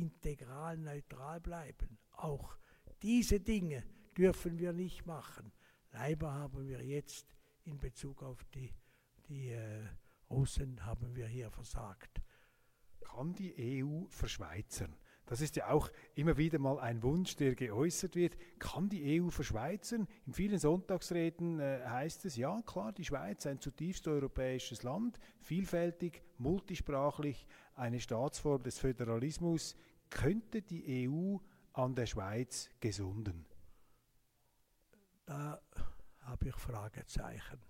integral 0.00 0.76
neutral 0.78 1.40
bleiben. 1.40 1.98
Auch 2.12 2.56
diese 3.02 3.40
Dinge 3.40 3.84
dürfen 4.16 4.58
wir 4.58 4.72
nicht 4.72 5.06
machen. 5.06 5.52
Leider 5.92 6.32
haben 6.32 6.66
wir 6.66 6.84
jetzt 6.84 7.34
in 7.64 7.78
Bezug 7.78 8.22
auf 8.22 8.44
die, 8.54 8.74
die 9.28 9.50
äh, 9.50 9.84
Russen 10.30 10.84
haben 10.84 11.14
wir 11.14 11.26
hier 11.26 11.50
versagt. 11.50 12.20
Kann 13.00 13.34
die 13.34 13.82
EU 13.82 14.06
verschweizern? 14.08 14.96
Das 15.26 15.40
ist 15.40 15.56
ja 15.56 15.70
auch 15.70 15.90
immer 16.14 16.36
wieder 16.36 16.58
mal 16.58 16.78
ein 16.78 17.02
Wunsch, 17.02 17.36
der 17.36 17.54
geäußert 17.54 18.14
wird. 18.14 18.36
Kann 18.58 18.90
die 18.90 19.20
EU 19.20 19.30
verschweizern? 19.30 20.06
In 20.26 20.34
vielen 20.34 20.58
Sonntagsreden 20.58 21.60
äh, 21.60 21.82
heißt 21.86 22.26
es, 22.26 22.36
ja 22.36 22.60
klar, 22.62 22.92
die 22.92 23.04
Schweiz, 23.04 23.46
ein 23.46 23.58
zutiefst 23.58 24.06
europäisches 24.06 24.82
Land, 24.82 25.18
vielfältig, 25.40 26.22
multisprachlich, 26.36 27.46
eine 27.74 28.00
Staatsform 28.00 28.62
des 28.62 28.78
Föderalismus. 28.78 29.76
Könnte 30.10 30.60
die 30.60 31.08
EU 31.08 31.38
an 31.72 31.94
der 31.94 32.06
Schweiz 32.06 32.68
gesunden? 32.80 33.46
Da 35.24 35.58
habe 36.20 36.48
ich 36.48 36.56
Fragezeichen. 36.56 37.60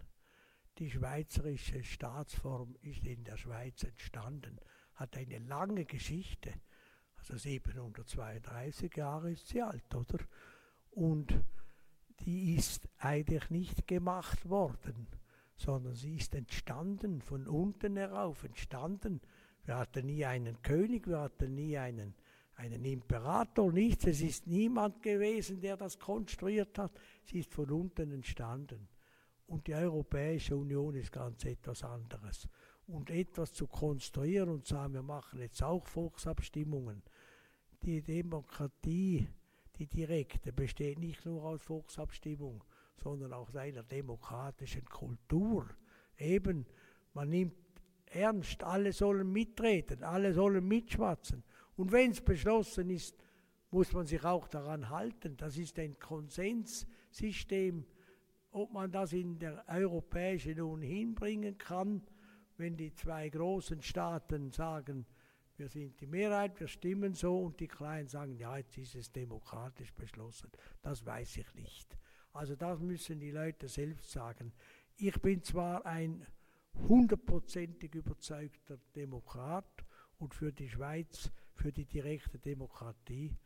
Die 0.78 0.90
schweizerische 0.90 1.84
Staatsform 1.84 2.74
ist 2.82 3.04
in 3.04 3.22
der 3.22 3.36
Schweiz 3.36 3.84
entstanden, 3.84 4.58
hat 4.94 5.16
eine 5.16 5.38
lange 5.38 5.84
Geschichte 5.84 6.52
also 7.30 7.38
732 7.38 8.96
Jahre 8.96 9.32
ist 9.32 9.48
sie 9.48 9.62
alt, 9.62 9.94
oder? 9.94 10.18
Und 10.90 11.34
die 12.20 12.54
ist 12.54 12.88
eigentlich 12.98 13.50
nicht 13.50 13.86
gemacht 13.86 14.48
worden, 14.48 15.06
sondern 15.56 15.94
sie 15.94 16.16
ist 16.16 16.34
entstanden, 16.34 17.20
von 17.20 17.46
unten 17.46 17.96
herauf 17.96 18.44
entstanden. 18.44 19.20
Wir 19.64 19.76
hatten 19.76 20.06
nie 20.06 20.24
einen 20.24 20.60
König, 20.62 21.06
wir 21.06 21.20
hatten 21.20 21.54
nie 21.54 21.78
einen, 21.78 22.14
einen 22.56 22.84
Imperator, 22.84 23.72
nichts. 23.72 24.06
Es 24.06 24.20
ist 24.20 24.46
niemand 24.46 25.02
gewesen, 25.02 25.60
der 25.60 25.76
das 25.76 25.98
konstruiert 25.98 26.78
hat. 26.78 26.92
Sie 27.24 27.40
ist 27.40 27.52
von 27.52 27.70
unten 27.70 28.12
entstanden. 28.12 28.88
Und 29.46 29.66
die 29.66 29.74
Europäische 29.74 30.56
Union 30.56 30.94
ist 30.94 31.12
ganz 31.12 31.44
etwas 31.44 31.82
anderes. 31.82 32.48
Und 32.86 33.10
etwas 33.10 33.52
zu 33.52 33.66
konstruieren 33.66 34.50
und 34.50 34.66
sagen, 34.66 34.94
wir 34.94 35.02
machen 35.02 35.40
jetzt 35.40 35.62
auch 35.62 35.86
Volksabstimmungen, 35.86 37.02
die 37.84 38.02
Demokratie, 38.02 39.28
die 39.76 39.86
direkte, 39.86 40.52
besteht 40.52 40.98
nicht 40.98 41.24
nur 41.24 41.44
aus 41.44 41.62
Volksabstimmung, 41.62 42.64
sondern 42.96 43.32
auch 43.32 43.48
aus 43.48 43.56
einer 43.56 43.82
demokratischen 43.82 44.84
Kultur. 44.84 45.68
Eben, 46.16 46.66
man 47.12 47.28
nimmt 47.28 47.54
ernst, 48.06 48.62
alle 48.62 48.92
sollen 48.92 49.30
mitreden, 49.30 50.02
alle 50.02 50.32
sollen 50.32 50.66
mitschwatzen. 50.66 51.42
Und 51.76 51.92
wenn 51.92 52.12
es 52.12 52.20
beschlossen 52.20 52.90
ist, 52.90 53.16
muss 53.70 53.92
man 53.92 54.06
sich 54.06 54.24
auch 54.24 54.48
daran 54.48 54.88
halten. 54.88 55.36
Das 55.36 55.58
ist 55.58 55.78
ein 55.78 55.98
Konsenssystem. 55.98 57.84
Ob 58.52 58.72
man 58.72 58.92
das 58.92 59.12
in 59.12 59.38
der 59.38 59.64
Europäischen 59.68 60.60
Union 60.60 60.80
hinbringen 60.80 61.58
kann, 61.58 62.02
wenn 62.56 62.76
die 62.76 62.94
zwei 62.94 63.28
großen 63.28 63.82
Staaten 63.82 64.52
sagen, 64.52 65.06
wir 65.56 65.68
sind 65.68 66.00
die 66.00 66.06
Mehrheit, 66.06 66.58
wir 66.58 66.68
stimmen 66.68 67.14
so 67.14 67.38
und 67.38 67.60
die 67.60 67.68
Kleinen 67.68 68.08
sagen, 68.08 68.36
ja, 68.36 68.56
jetzt 68.56 68.76
ist 68.76 68.94
es 68.94 69.12
demokratisch 69.12 69.92
beschlossen. 69.92 70.50
Das 70.82 71.04
weiß 71.04 71.36
ich 71.38 71.54
nicht. 71.54 71.96
Also 72.32 72.56
das 72.56 72.80
müssen 72.80 73.20
die 73.20 73.30
Leute 73.30 73.68
selbst 73.68 74.10
sagen. 74.10 74.52
Ich 74.96 75.20
bin 75.20 75.42
zwar 75.42 75.86
ein 75.86 76.26
hundertprozentig 76.88 77.94
überzeugter 77.94 78.78
Demokrat 78.96 79.84
und 80.18 80.34
für 80.34 80.52
die 80.52 80.68
Schweiz, 80.68 81.30
für 81.54 81.72
die 81.72 81.84
direkte 81.84 82.38
Demokratie, 82.38 83.36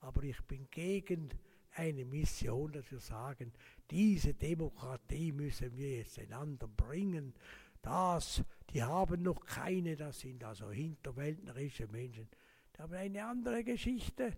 aber 0.00 0.22
ich 0.22 0.40
bin 0.44 0.68
gegen 0.70 1.28
eine 1.72 2.04
Mission, 2.04 2.72
dass 2.72 2.90
wir 2.90 3.00
sagen, 3.00 3.52
diese 3.90 4.34
Demokratie 4.34 5.32
müssen 5.32 5.76
wir 5.76 5.98
jetzt 5.98 6.18
einander 6.18 6.66
bringen 6.66 7.34
das, 7.82 8.42
die 8.72 8.82
haben 8.82 9.22
noch 9.22 9.44
keine, 9.44 9.96
das 9.96 10.20
sind 10.20 10.44
also 10.44 10.70
hinterwäldnerische 10.70 11.86
Menschen. 11.88 12.28
Die 12.76 12.82
haben 12.82 12.94
eine 12.94 13.24
andere 13.24 13.64
Geschichte 13.64 14.36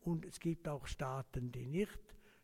und 0.00 0.24
es 0.24 0.38
gibt 0.40 0.68
auch 0.68 0.86
Staaten, 0.86 1.50
die 1.50 1.66
nicht, 1.66 1.98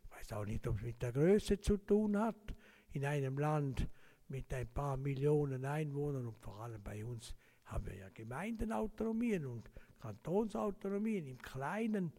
ich 0.05 0.11
weiß 0.11 0.33
auch 0.33 0.44
nicht, 0.44 0.66
ob 0.66 0.77
es 0.77 0.83
mit 0.83 1.03
der 1.03 1.12
Größe 1.12 1.61
zu 1.61 1.77
tun 1.77 2.18
hat, 2.18 2.55
in 2.92 3.05
einem 3.05 3.38
Land 3.38 3.88
mit 4.29 4.53
ein 4.53 4.68
paar 4.68 4.96
Millionen 4.96 5.64
Einwohnern 5.64 6.27
und 6.27 6.38
vor 6.38 6.61
allem 6.61 6.83
bei 6.83 7.05
uns 7.05 7.35
haben 7.64 7.87
wir 7.87 7.96
ja 7.96 8.09
Gemeindenautonomien 8.11 9.46
und 9.46 9.70
Kantonsautonomien 10.01 11.27
im 11.27 11.38
Kleinen. 11.38 12.12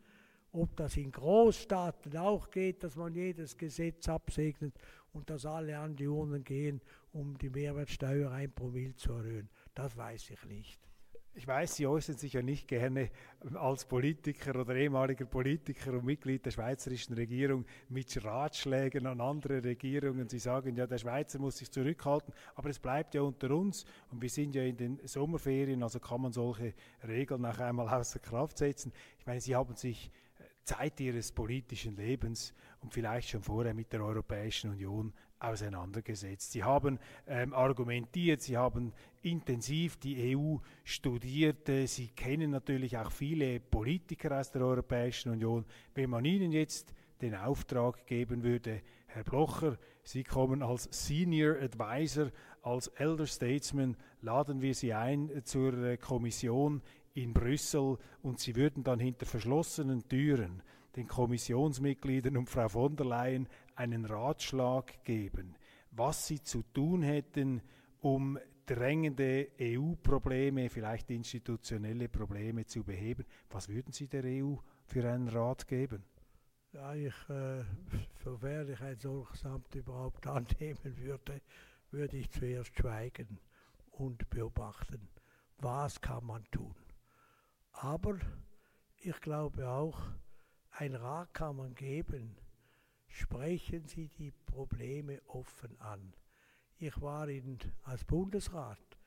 Ob 0.51 0.75
das 0.75 0.97
in 0.97 1.11
Großstaaten 1.11 2.17
auch 2.17 2.49
geht, 2.49 2.83
dass 2.83 2.95
man 2.95 3.13
jedes 3.13 3.55
Gesetz 3.55 4.09
absegnet 4.09 4.73
und 5.13 5.29
dass 5.29 5.45
alle 5.45 5.77
an 5.77 5.95
die 5.95 6.07
Urnen 6.07 6.43
gehen, 6.43 6.81
um 7.11 7.37
die 7.37 7.49
Mehrwertsteuer 7.49 8.31
ein 8.31 8.51
Promille 8.51 8.95
zu 8.95 9.13
erhöhen. 9.13 9.49
Das 9.73 9.97
weiß 9.97 10.29
ich 10.31 10.45
nicht. 10.45 10.79
Ich 11.35 11.47
weiß, 11.47 11.75
Sie 11.75 11.87
äußern 11.87 12.17
sich 12.17 12.33
ja 12.33 12.41
nicht 12.41 12.67
gerne 12.67 13.11
als 13.53 13.85
Politiker 13.85 14.59
oder 14.59 14.75
ehemaliger 14.75 15.25
Politiker 15.25 15.93
und 15.93 16.03
Mitglied 16.03 16.45
der 16.45 16.51
schweizerischen 16.51 17.15
Regierung 17.15 17.65
mit 17.87 18.23
Ratschlägen 18.25 19.05
an 19.05 19.21
andere 19.21 19.63
Regierungen. 19.63 20.27
Sie 20.27 20.39
sagen 20.39 20.75
ja, 20.75 20.85
der 20.87 20.97
Schweizer 20.97 21.39
muss 21.39 21.59
sich 21.59 21.71
zurückhalten, 21.71 22.33
aber 22.55 22.69
es 22.69 22.79
bleibt 22.79 23.13
ja 23.13 23.21
unter 23.21 23.51
uns 23.51 23.85
und 24.11 24.21
wir 24.21 24.29
sind 24.29 24.55
ja 24.55 24.63
in 24.63 24.75
den 24.75 24.99
Sommerferien, 25.05 25.81
also 25.83 25.99
kann 25.99 26.21
man 26.21 26.33
solche 26.33 26.73
Regeln 27.07 27.41
noch 27.41 27.59
einmal 27.59 27.87
außer 27.87 28.19
Kraft 28.19 28.57
setzen. 28.57 28.91
Ich 29.19 29.25
meine, 29.25 29.39
Sie 29.39 29.55
haben 29.55 29.75
sich 29.75 30.11
Zeit 30.69 30.99
ihres 30.99 31.31
politischen 31.31 31.95
Lebens 31.95 32.53
und 32.81 32.93
vielleicht 32.93 33.29
schon 33.29 33.41
vorher 33.41 33.73
mit 33.73 33.91
der 33.91 34.03
Europäischen 34.03 34.71
Union 34.71 35.13
auseinandergesetzt. 35.39 36.51
Sie 36.51 36.63
haben 36.63 36.99
ähm, 37.27 37.53
argumentiert, 37.53 38.41
sie 38.41 38.57
haben 38.57 38.93
intensiv 39.21 39.97
die 39.97 40.35
EU 40.35 40.57
studiert, 40.83 41.69
äh, 41.69 41.85
sie 41.85 42.09
kennen 42.09 42.51
natürlich 42.51 42.97
auch 42.97 43.11
viele 43.11 43.59
Politiker 43.59 44.37
aus 44.37 44.51
der 44.51 44.61
Europäischen 44.61 45.31
Union. 45.31 45.65
Wenn 45.95 46.09
man 46.09 46.25
ihnen 46.25 46.51
jetzt 46.51 46.93
den 47.21 47.35
Auftrag 47.35 48.05
geben 48.05 48.43
würde, 48.43 48.81
Herr 49.07 49.23
Blocher, 49.23 49.77
Sie 50.03 50.23
kommen 50.23 50.63
als 50.63 50.87
Senior 50.91 51.57
Advisor, 51.61 52.31
als 52.63 52.87
Elder 52.87 53.27
Statesman, 53.27 53.95
laden 54.21 54.61
wir 54.61 54.73
Sie 54.73 54.93
ein 54.93 55.29
zur 55.43 55.73
äh, 55.83 55.97
Kommission 55.97 56.81
in 57.13 57.33
Brüssel 57.33 57.97
und 58.21 58.39
sie 58.39 58.55
würden 58.55 58.83
dann 58.83 58.99
hinter 58.99 59.25
verschlossenen 59.25 60.07
Türen 60.07 60.61
den 60.99 61.07
Kommissionsmitgliedern 61.07 62.35
und 62.35 62.49
Frau 62.49 62.67
von 62.67 62.95
der 62.95 63.05
Leyen 63.05 63.47
einen 63.75 64.03
Ratschlag 64.05 65.03
geben, 65.05 65.55
was 65.91 66.27
sie 66.27 66.43
zu 66.43 66.61
tun 66.73 67.01
hätten, 67.01 67.61
um 68.01 68.37
drängende 68.65 69.49
EU-Probleme, 69.59 70.69
vielleicht 70.69 71.09
institutionelle 71.09 72.09
Probleme 72.09 72.65
zu 72.65 72.83
beheben. 72.83 73.25
Was 73.49 73.69
würden 73.69 73.93
Sie 73.93 74.07
der 74.07 74.23
EU 74.25 74.55
für 74.85 75.09
einen 75.09 75.29
Rat 75.29 75.67
geben? 75.67 76.03
Ja, 76.73 76.93
ich, 76.93 77.15
äh, 77.29 77.63
sofern 78.23 78.69
ich 78.69 78.81
ein 78.81 78.99
solches 78.99 79.45
Amt 79.45 79.73
überhaupt 79.73 80.27
annehmen 80.27 80.97
würde, 80.97 81.41
würde 81.91 82.17
ich 82.17 82.29
zuerst 82.29 82.75
schweigen 82.77 83.39
und 83.91 84.29
beobachten, 84.29 85.07
was 85.57 85.99
kann 86.01 86.25
man 86.25 86.43
tun. 86.51 86.75
Aber 87.71 88.19
ich 88.97 89.19
glaube 89.21 89.67
auch, 89.67 89.97
ein 90.79 90.95
Rat 90.95 91.33
kann 91.33 91.57
man 91.57 91.75
geben. 91.75 92.37
Sprechen 93.09 93.85
Sie 93.85 94.07
die 94.07 94.31
Probleme 94.31 95.21
offen 95.27 95.77
an. 95.81 96.13
Ich 96.77 97.01
war 97.01 97.27
in, 97.27 97.59
als 97.83 98.05
Bundesrat 98.05 98.97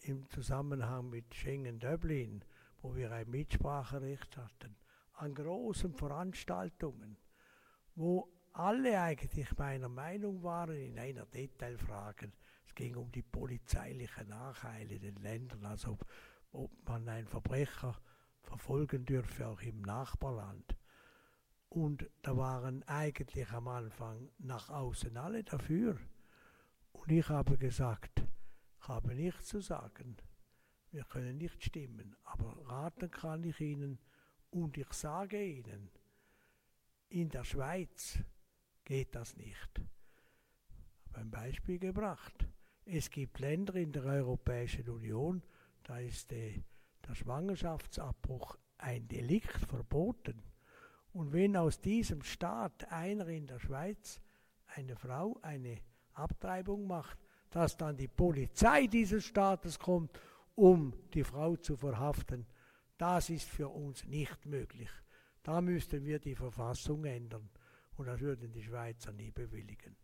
im 0.00 0.28
Zusammenhang 0.28 1.10
mit 1.10 1.32
Schengen 1.32 1.78
Dublin, 1.78 2.44
wo 2.82 2.96
wir 2.96 3.12
ein 3.12 3.30
Mitspracherecht 3.30 4.36
hatten, 4.36 4.74
an 5.12 5.36
großen 5.36 5.94
Veranstaltungen, 5.94 7.16
wo 7.94 8.28
alle 8.52 9.00
eigentlich 9.00 9.56
meiner 9.56 9.88
Meinung 9.88 10.42
waren 10.42 10.76
in 10.76 10.98
einer 10.98 11.26
Detailfrage. 11.26 12.32
Es 12.66 12.74
ging 12.74 12.96
um 12.96 13.12
die 13.12 13.22
polizeiliche 13.22 14.24
Nachheile 14.24 14.94
in 14.96 15.02
den 15.02 15.16
Ländern, 15.22 15.64
also 15.64 15.92
ob, 15.92 16.06
ob 16.50 16.88
man 16.88 17.08
einen 17.08 17.28
Verbrecher 17.28 18.00
verfolgen 18.42 19.04
dürfe, 19.04 19.46
auch 19.46 19.62
im 19.62 19.80
Nachbarland. 19.82 20.74
Und 21.74 22.08
da 22.22 22.36
waren 22.36 22.84
eigentlich 22.84 23.50
am 23.50 23.66
Anfang 23.66 24.30
nach 24.38 24.70
außen 24.70 25.16
alle 25.16 25.42
dafür. 25.42 25.98
Und 26.92 27.10
ich 27.10 27.28
habe 27.28 27.58
gesagt, 27.58 28.22
ich 28.80 28.86
habe 28.86 29.12
nichts 29.16 29.46
zu 29.46 29.60
sagen. 29.60 30.16
Wir 30.92 31.02
können 31.02 31.36
nicht 31.38 31.64
stimmen, 31.64 32.14
aber 32.22 32.56
raten 32.68 33.10
kann 33.10 33.42
ich 33.42 33.60
Ihnen 33.60 33.98
und 34.50 34.78
ich 34.78 34.92
sage 34.92 35.44
Ihnen, 35.44 35.90
in 37.08 37.28
der 37.28 37.42
Schweiz 37.42 38.20
geht 38.84 39.16
das 39.16 39.36
nicht. 39.36 39.80
Ich 39.80 41.08
habe 41.08 41.22
ein 41.22 41.30
Beispiel 41.32 41.80
gebracht. 41.80 42.46
Es 42.84 43.10
gibt 43.10 43.40
Länder 43.40 43.74
in 43.74 43.90
der 43.90 44.04
Europäischen 44.04 44.88
Union, 44.88 45.42
da 45.82 45.98
ist 45.98 46.30
der, 46.30 46.52
der 47.08 47.16
Schwangerschaftsabbruch 47.16 48.58
ein 48.78 49.08
Delikt 49.08 49.66
verboten. 49.66 50.53
Und 51.14 51.32
wenn 51.32 51.56
aus 51.56 51.80
diesem 51.80 52.24
Staat 52.24 52.90
einer 52.90 53.28
in 53.28 53.46
der 53.46 53.60
Schweiz 53.60 54.20
eine 54.66 54.96
Frau 54.96 55.38
eine 55.42 55.78
Abtreibung 56.12 56.88
macht, 56.88 57.16
dass 57.50 57.76
dann 57.76 57.96
die 57.96 58.08
Polizei 58.08 58.88
dieses 58.88 59.24
Staates 59.24 59.78
kommt, 59.78 60.18
um 60.56 60.92
die 61.14 61.22
Frau 61.22 61.54
zu 61.54 61.76
verhaften, 61.76 62.46
das 62.98 63.30
ist 63.30 63.48
für 63.48 63.68
uns 63.68 64.04
nicht 64.06 64.44
möglich. 64.44 64.90
Da 65.44 65.60
müssten 65.60 66.04
wir 66.04 66.18
die 66.18 66.34
Verfassung 66.34 67.04
ändern 67.04 67.48
und 67.96 68.06
das 68.06 68.18
würden 68.20 68.52
die 68.52 68.64
Schweizer 68.64 69.12
nie 69.12 69.30
bewilligen. 69.30 69.96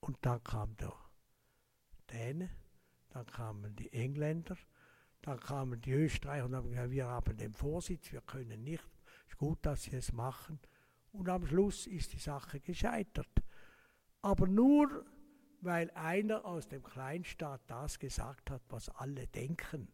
Und 0.00 0.18
dann 0.22 0.42
kam 0.42 0.76
der 0.78 0.94
Däne, 2.10 2.50
dann 3.10 3.26
kamen 3.26 3.76
die 3.76 3.92
Engländer, 3.92 4.56
dann 5.20 5.38
kamen 5.38 5.80
die 5.80 5.92
Österreicher 5.92 6.46
und 6.46 6.56
haben 6.56 6.70
gesagt, 6.70 6.90
wir 6.90 7.06
haben 7.06 7.36
den 7.36 7.52
Vorsitz, 7.52 8.10
wir 8.10 8.22
können 8.22 8.64
nicht, 8.64 8.82
ist 9.32 9.38
gut, 9.38 9.64
dass 9.64 9.84
sie 9.84 9.96
es 9.96 10.12
machen. 10.12 10.60
Und 11.12 11.28
am 11.28 11.46
Schluss 11.46 11.86
ist 11.86 12.12
die 12.12 12.18
Sache 12.18 12.60
gescheitert. 12.60 13.30
Aber 14.20 14.46
nur, 14.46 15.06
weil 15.62 15.90
einer 15.92 16.44
aus 16.44 16.68
dem 16.68 16.82
Kleinstaat 16.82 17.62
das 17.66 17.98
gesagt 17.98 18.50
hat, 18.50 18.62
was 18.68 18.90
alle 18.90 19.26
denken. 19.28 19.88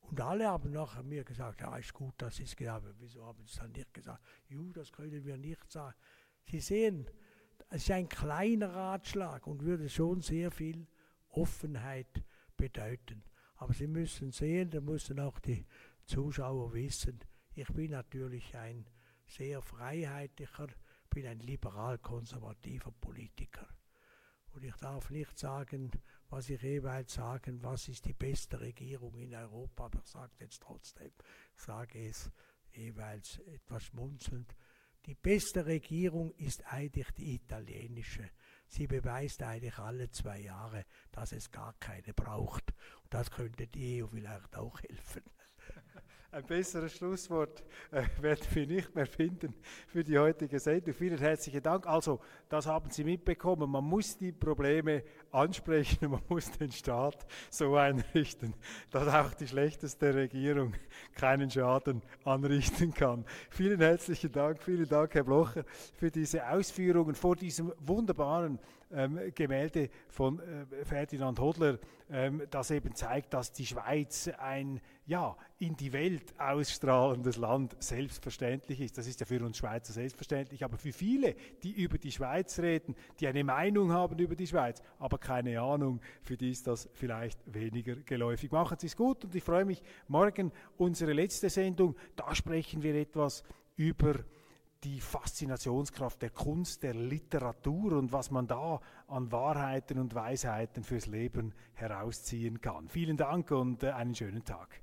Und 0.00 0.20
alle 0.20 0.48
haben 0.48 0.72
nachher 0.72 1.02
mir 1.02 1.22
gesagt, 1.22 1.60
ja, 1.60 1.76
ist 1.76 1.92
gut, 1.92 2.14
dass 2.18 2.36
sie 2.36 2.44
es 2.44 2.56
gesagt 2.56 2.84
haben. 2.84 2.94
Wieso 2.98 3.24
haben 3.24 3.44
sie 3.44 3.52
es 3.52 3.58
dann 3.58 3.72
nicht 3.72 3.94
gesagt? 3.94 4.24
Ju, 4.48 4.72
das 4.72 4.90
können 4.90 5.24
wir 5.24 5.36
nicht 5.36 5.70
sagen. 5.70 5.94
Sie 6.44 6.60
sehen, 6.60 7.08
es 7.68 7.82
ist 7.82 7.90
ein 7.90 8.08
kleiner 8.08 8.74
Ratschlag 8.74 9.46
und 9.46 9.62
würde 9.62 9.88
schon 9.88 10.20
sehr 10.20 10.50
viel 10.50 10.86
Offenheit 11.28 12.24
bedeuten. 12.56 13.22
Aber 13.56 13.74
Sie 13.74 13.86
müssen 13.86 14.32
sehen, 14.32 14.70
da 14.70 14.80
müssen 14.80 15.20
auch 15.20 15.38
die 15.40 15.66
Zuschauer 16.06 16.72
wissen, 16.72 17.20
ich 17.58 17.68
bin 17.72 17.90
natürlich 17.90 18.56
ein 18.56 18.86
sehr 19.26 19.60
freiheitlicher, 19.60 20.68
bin 21.10 21.26
ein 21.26 21.40
liberal-konservativer 21.40 22.92
Politiker. 22.92 23.66
Und 24.52 24.62
ich 24.62 24.76
darf 24.76 25.10
nicht 25.10 25.36
sagen, 25.36 25.90
was 26.30 26.50
ich 26.50 26.62
jeweils 26.62 27.14
sagen, 27.14 27.60
was 27.62 27.88
ist 27.88 28.04
die 28.04 28.12
beste 28.12 28.60
Regierung 28.60 29.16
in 29.16 29.34
Europa, 29.34 29.86
aber 29.86 29.98
ich 29.98 30.06
sage 30.06 30.32
jetzt 30.38 30.62
trotzdem, 30.62 31.10
ich 31.56 31.62
sage 31.62 32.06
es 32.06 32.30
jeweils 32.70 33.38
etwas 33.40 33.86
schmunzelnd. 33.86 34.54
Die 35.06 35.16
beste 35.16 35.66
Regierung 35.66 36.30
ist 36.34 36.64
eigentlich 36.72 37.10
die 37.12 37.34
italienische. 37.34 38.30
Sie 38.68 38.86
beweist 38.86 39.42
eigentlich 39.42 39.78
alle 39.78 40.10
zwei 40.10 40.40
Jahre, 40.40 40.84
dass 41.10 41.32
es 41.32 41.50
gar 41.50 41.74
keine 41.80 42.14
braucht. 42.14 42.72
Und 43.02 43.14
das 43.14 43.30
könnte 43.32 43.66
die 43.66 44.02
EU 44.02 44.06
vielleicht 44.06 44.54
auch 44.56 44.80
helfen. 44.80 45.24
Ein 46.30 46.44
besseres 46.44 46.94
Schlusswort 46.94 47.62
äh, 47.90 48.02
werden 48.20 48.44
wir 48.52 48.66
nicht 48.66 48.94
mehr 48.94 49.06
finden 49.06 49.54
für 49.86 50.04
die 50.04 50.18
heutige 50.18 50.60
Sendung. 50.60 50.92
Vielen 50.92 51.16
herzlichen 51.16 51.62
Dank. 51.62 51.86
Also, 51.86 52.20
das 52.50 52.66
haben 52.66 52.90
Sie 52.90 53.02
mitbekommen. 53.02 53.70
Man 53.70 53.84
muss 53.84 54.18
die 54.18 54.32
Probleme 54.32 55.04
ansprechen 55.30 56.10
man 56.10 56.20
muss 56.28 56.50
den 56.50 56.70
Staat 56.70 57.26
so 57.48 57.76
einrichten, 57.76 58.54
dass 58.90 59.08
auch 59.08 59.32
die 59.32 59.48
schlechteste 59.48 60.14
Regierung 60.14 60.74
keinen 61.14 61.50
Schaden 61.50 62.02
anrichten 62.24 62.92
kann. 62.92 63.24
Vielen 63.48 63.80
herzlichen 63.80 64.30
Dank. 64.30 64.62
Vielen 64.62 64.88
Dank, 64.88 65.14
Herr 65.14 65.24
Blocher, 65.24 65.64
für 65.94 66.10
diese 66.10 66.46
Ausführungen 66.46 67.14
vor 67.14 67.36
diesem 67.36 67.72
wunderbaren 67.80 68.58
ähm, 68.90 69.18
Gemälde 69.34 69.90
von 70.08 70.40
äh, 70.40 70.84
Ferdinand 70.84 71.38
Hodler, 71.38 71.78
ähm, 72.10 72.42
das 72.50 72.70
eben 72.70 72.94
zeigt, 72.94 73.34
dass 73.34 73.52
die 73.52 73.66
Schweiz 73.66 74.30
ein 74.38 74.80
ja, 75.08 75.34
in 75.58 75.74
die 75.74 75.94
Welt 75.94 76.38
ausstrahlendes 76.38 77.38
Land 77.38 77.74
selbstverständlich 77.82 78.82
ist. 78.82 78.98
Das 78.98 79.06
ist 79.06 79.18
ja 79.20 79.26
für 79.26 79.42
uns 79.42 79.56
Schweizer 79.56 79.94
selbstverständlich, 79.94 80.62
aber 80.62 80.76
für 80.76 80.92
viele, 80.92 81.34
die 81.62 81.72
über 81.72 81.96
die 81.96 82.12
Schweiz 82.12 82.58
reden, 82.58 82.94
die 83.18 83.26
eine 83.26 83.42
Meinung 83.42 83.90
haben 83.90 84.18
über 84.18 84.36
die 84.36 84.46
Schweiz, 84.46 84.82
aber 84.98 85.16
keine 85.16 85.62
Ahnung, 85.62 86.02
für 86.20 86.36
die 86.36 86.50
ist 86.50 86.66
das 86.66 86.90
vielleicht 86.92 87.40
weniger 87.46 87.96
geläufig. 87.96 88.52
Machen 88.52 88.78
Sie 88.78 88.86
es 88.86 88.96
gut 88.96 89.24
und 89.24 89.34
ich 89.34 89.42
freue 89.42 89.64
mich 89.64 89.82
morgen 90.08 90.52
unsere 90.76 91.14
letzte 91.14 91.48
Sendung. 91.48 91.96
Da 92.14 92.34
sprechen 92.34 92.82
wir 92.82 92.94
etwas 92.94 93.44
über 93.76 94.14
die 94.84 95.00
Faszinationskraft 95.00 96.20
der 96.20 96.30
Kunst, 96.30 96.82
der 96.82 96.92
Literatur 96.92 97.92
und 97.94 98.12
was 98.12 98.30
man 98.30 98.46
da 98.46 98.78
an 99.06 99.32
Wahrheiten 99.32 99.98
und 99.98 100.14
Weisheiten 100.14 100.84
fürs 100.84 101.06
Leben 101.06 101.54
herausziehen 101.72 102.60
kann. 102.60 102.88
Vielen 102.88 103.16
Dank 103.16 103.50
und 103.50 103.82
äh, 103.82 103.92
einen 103.92 104.14
schönen 104.14 104.44
Tag. 104.44 104.82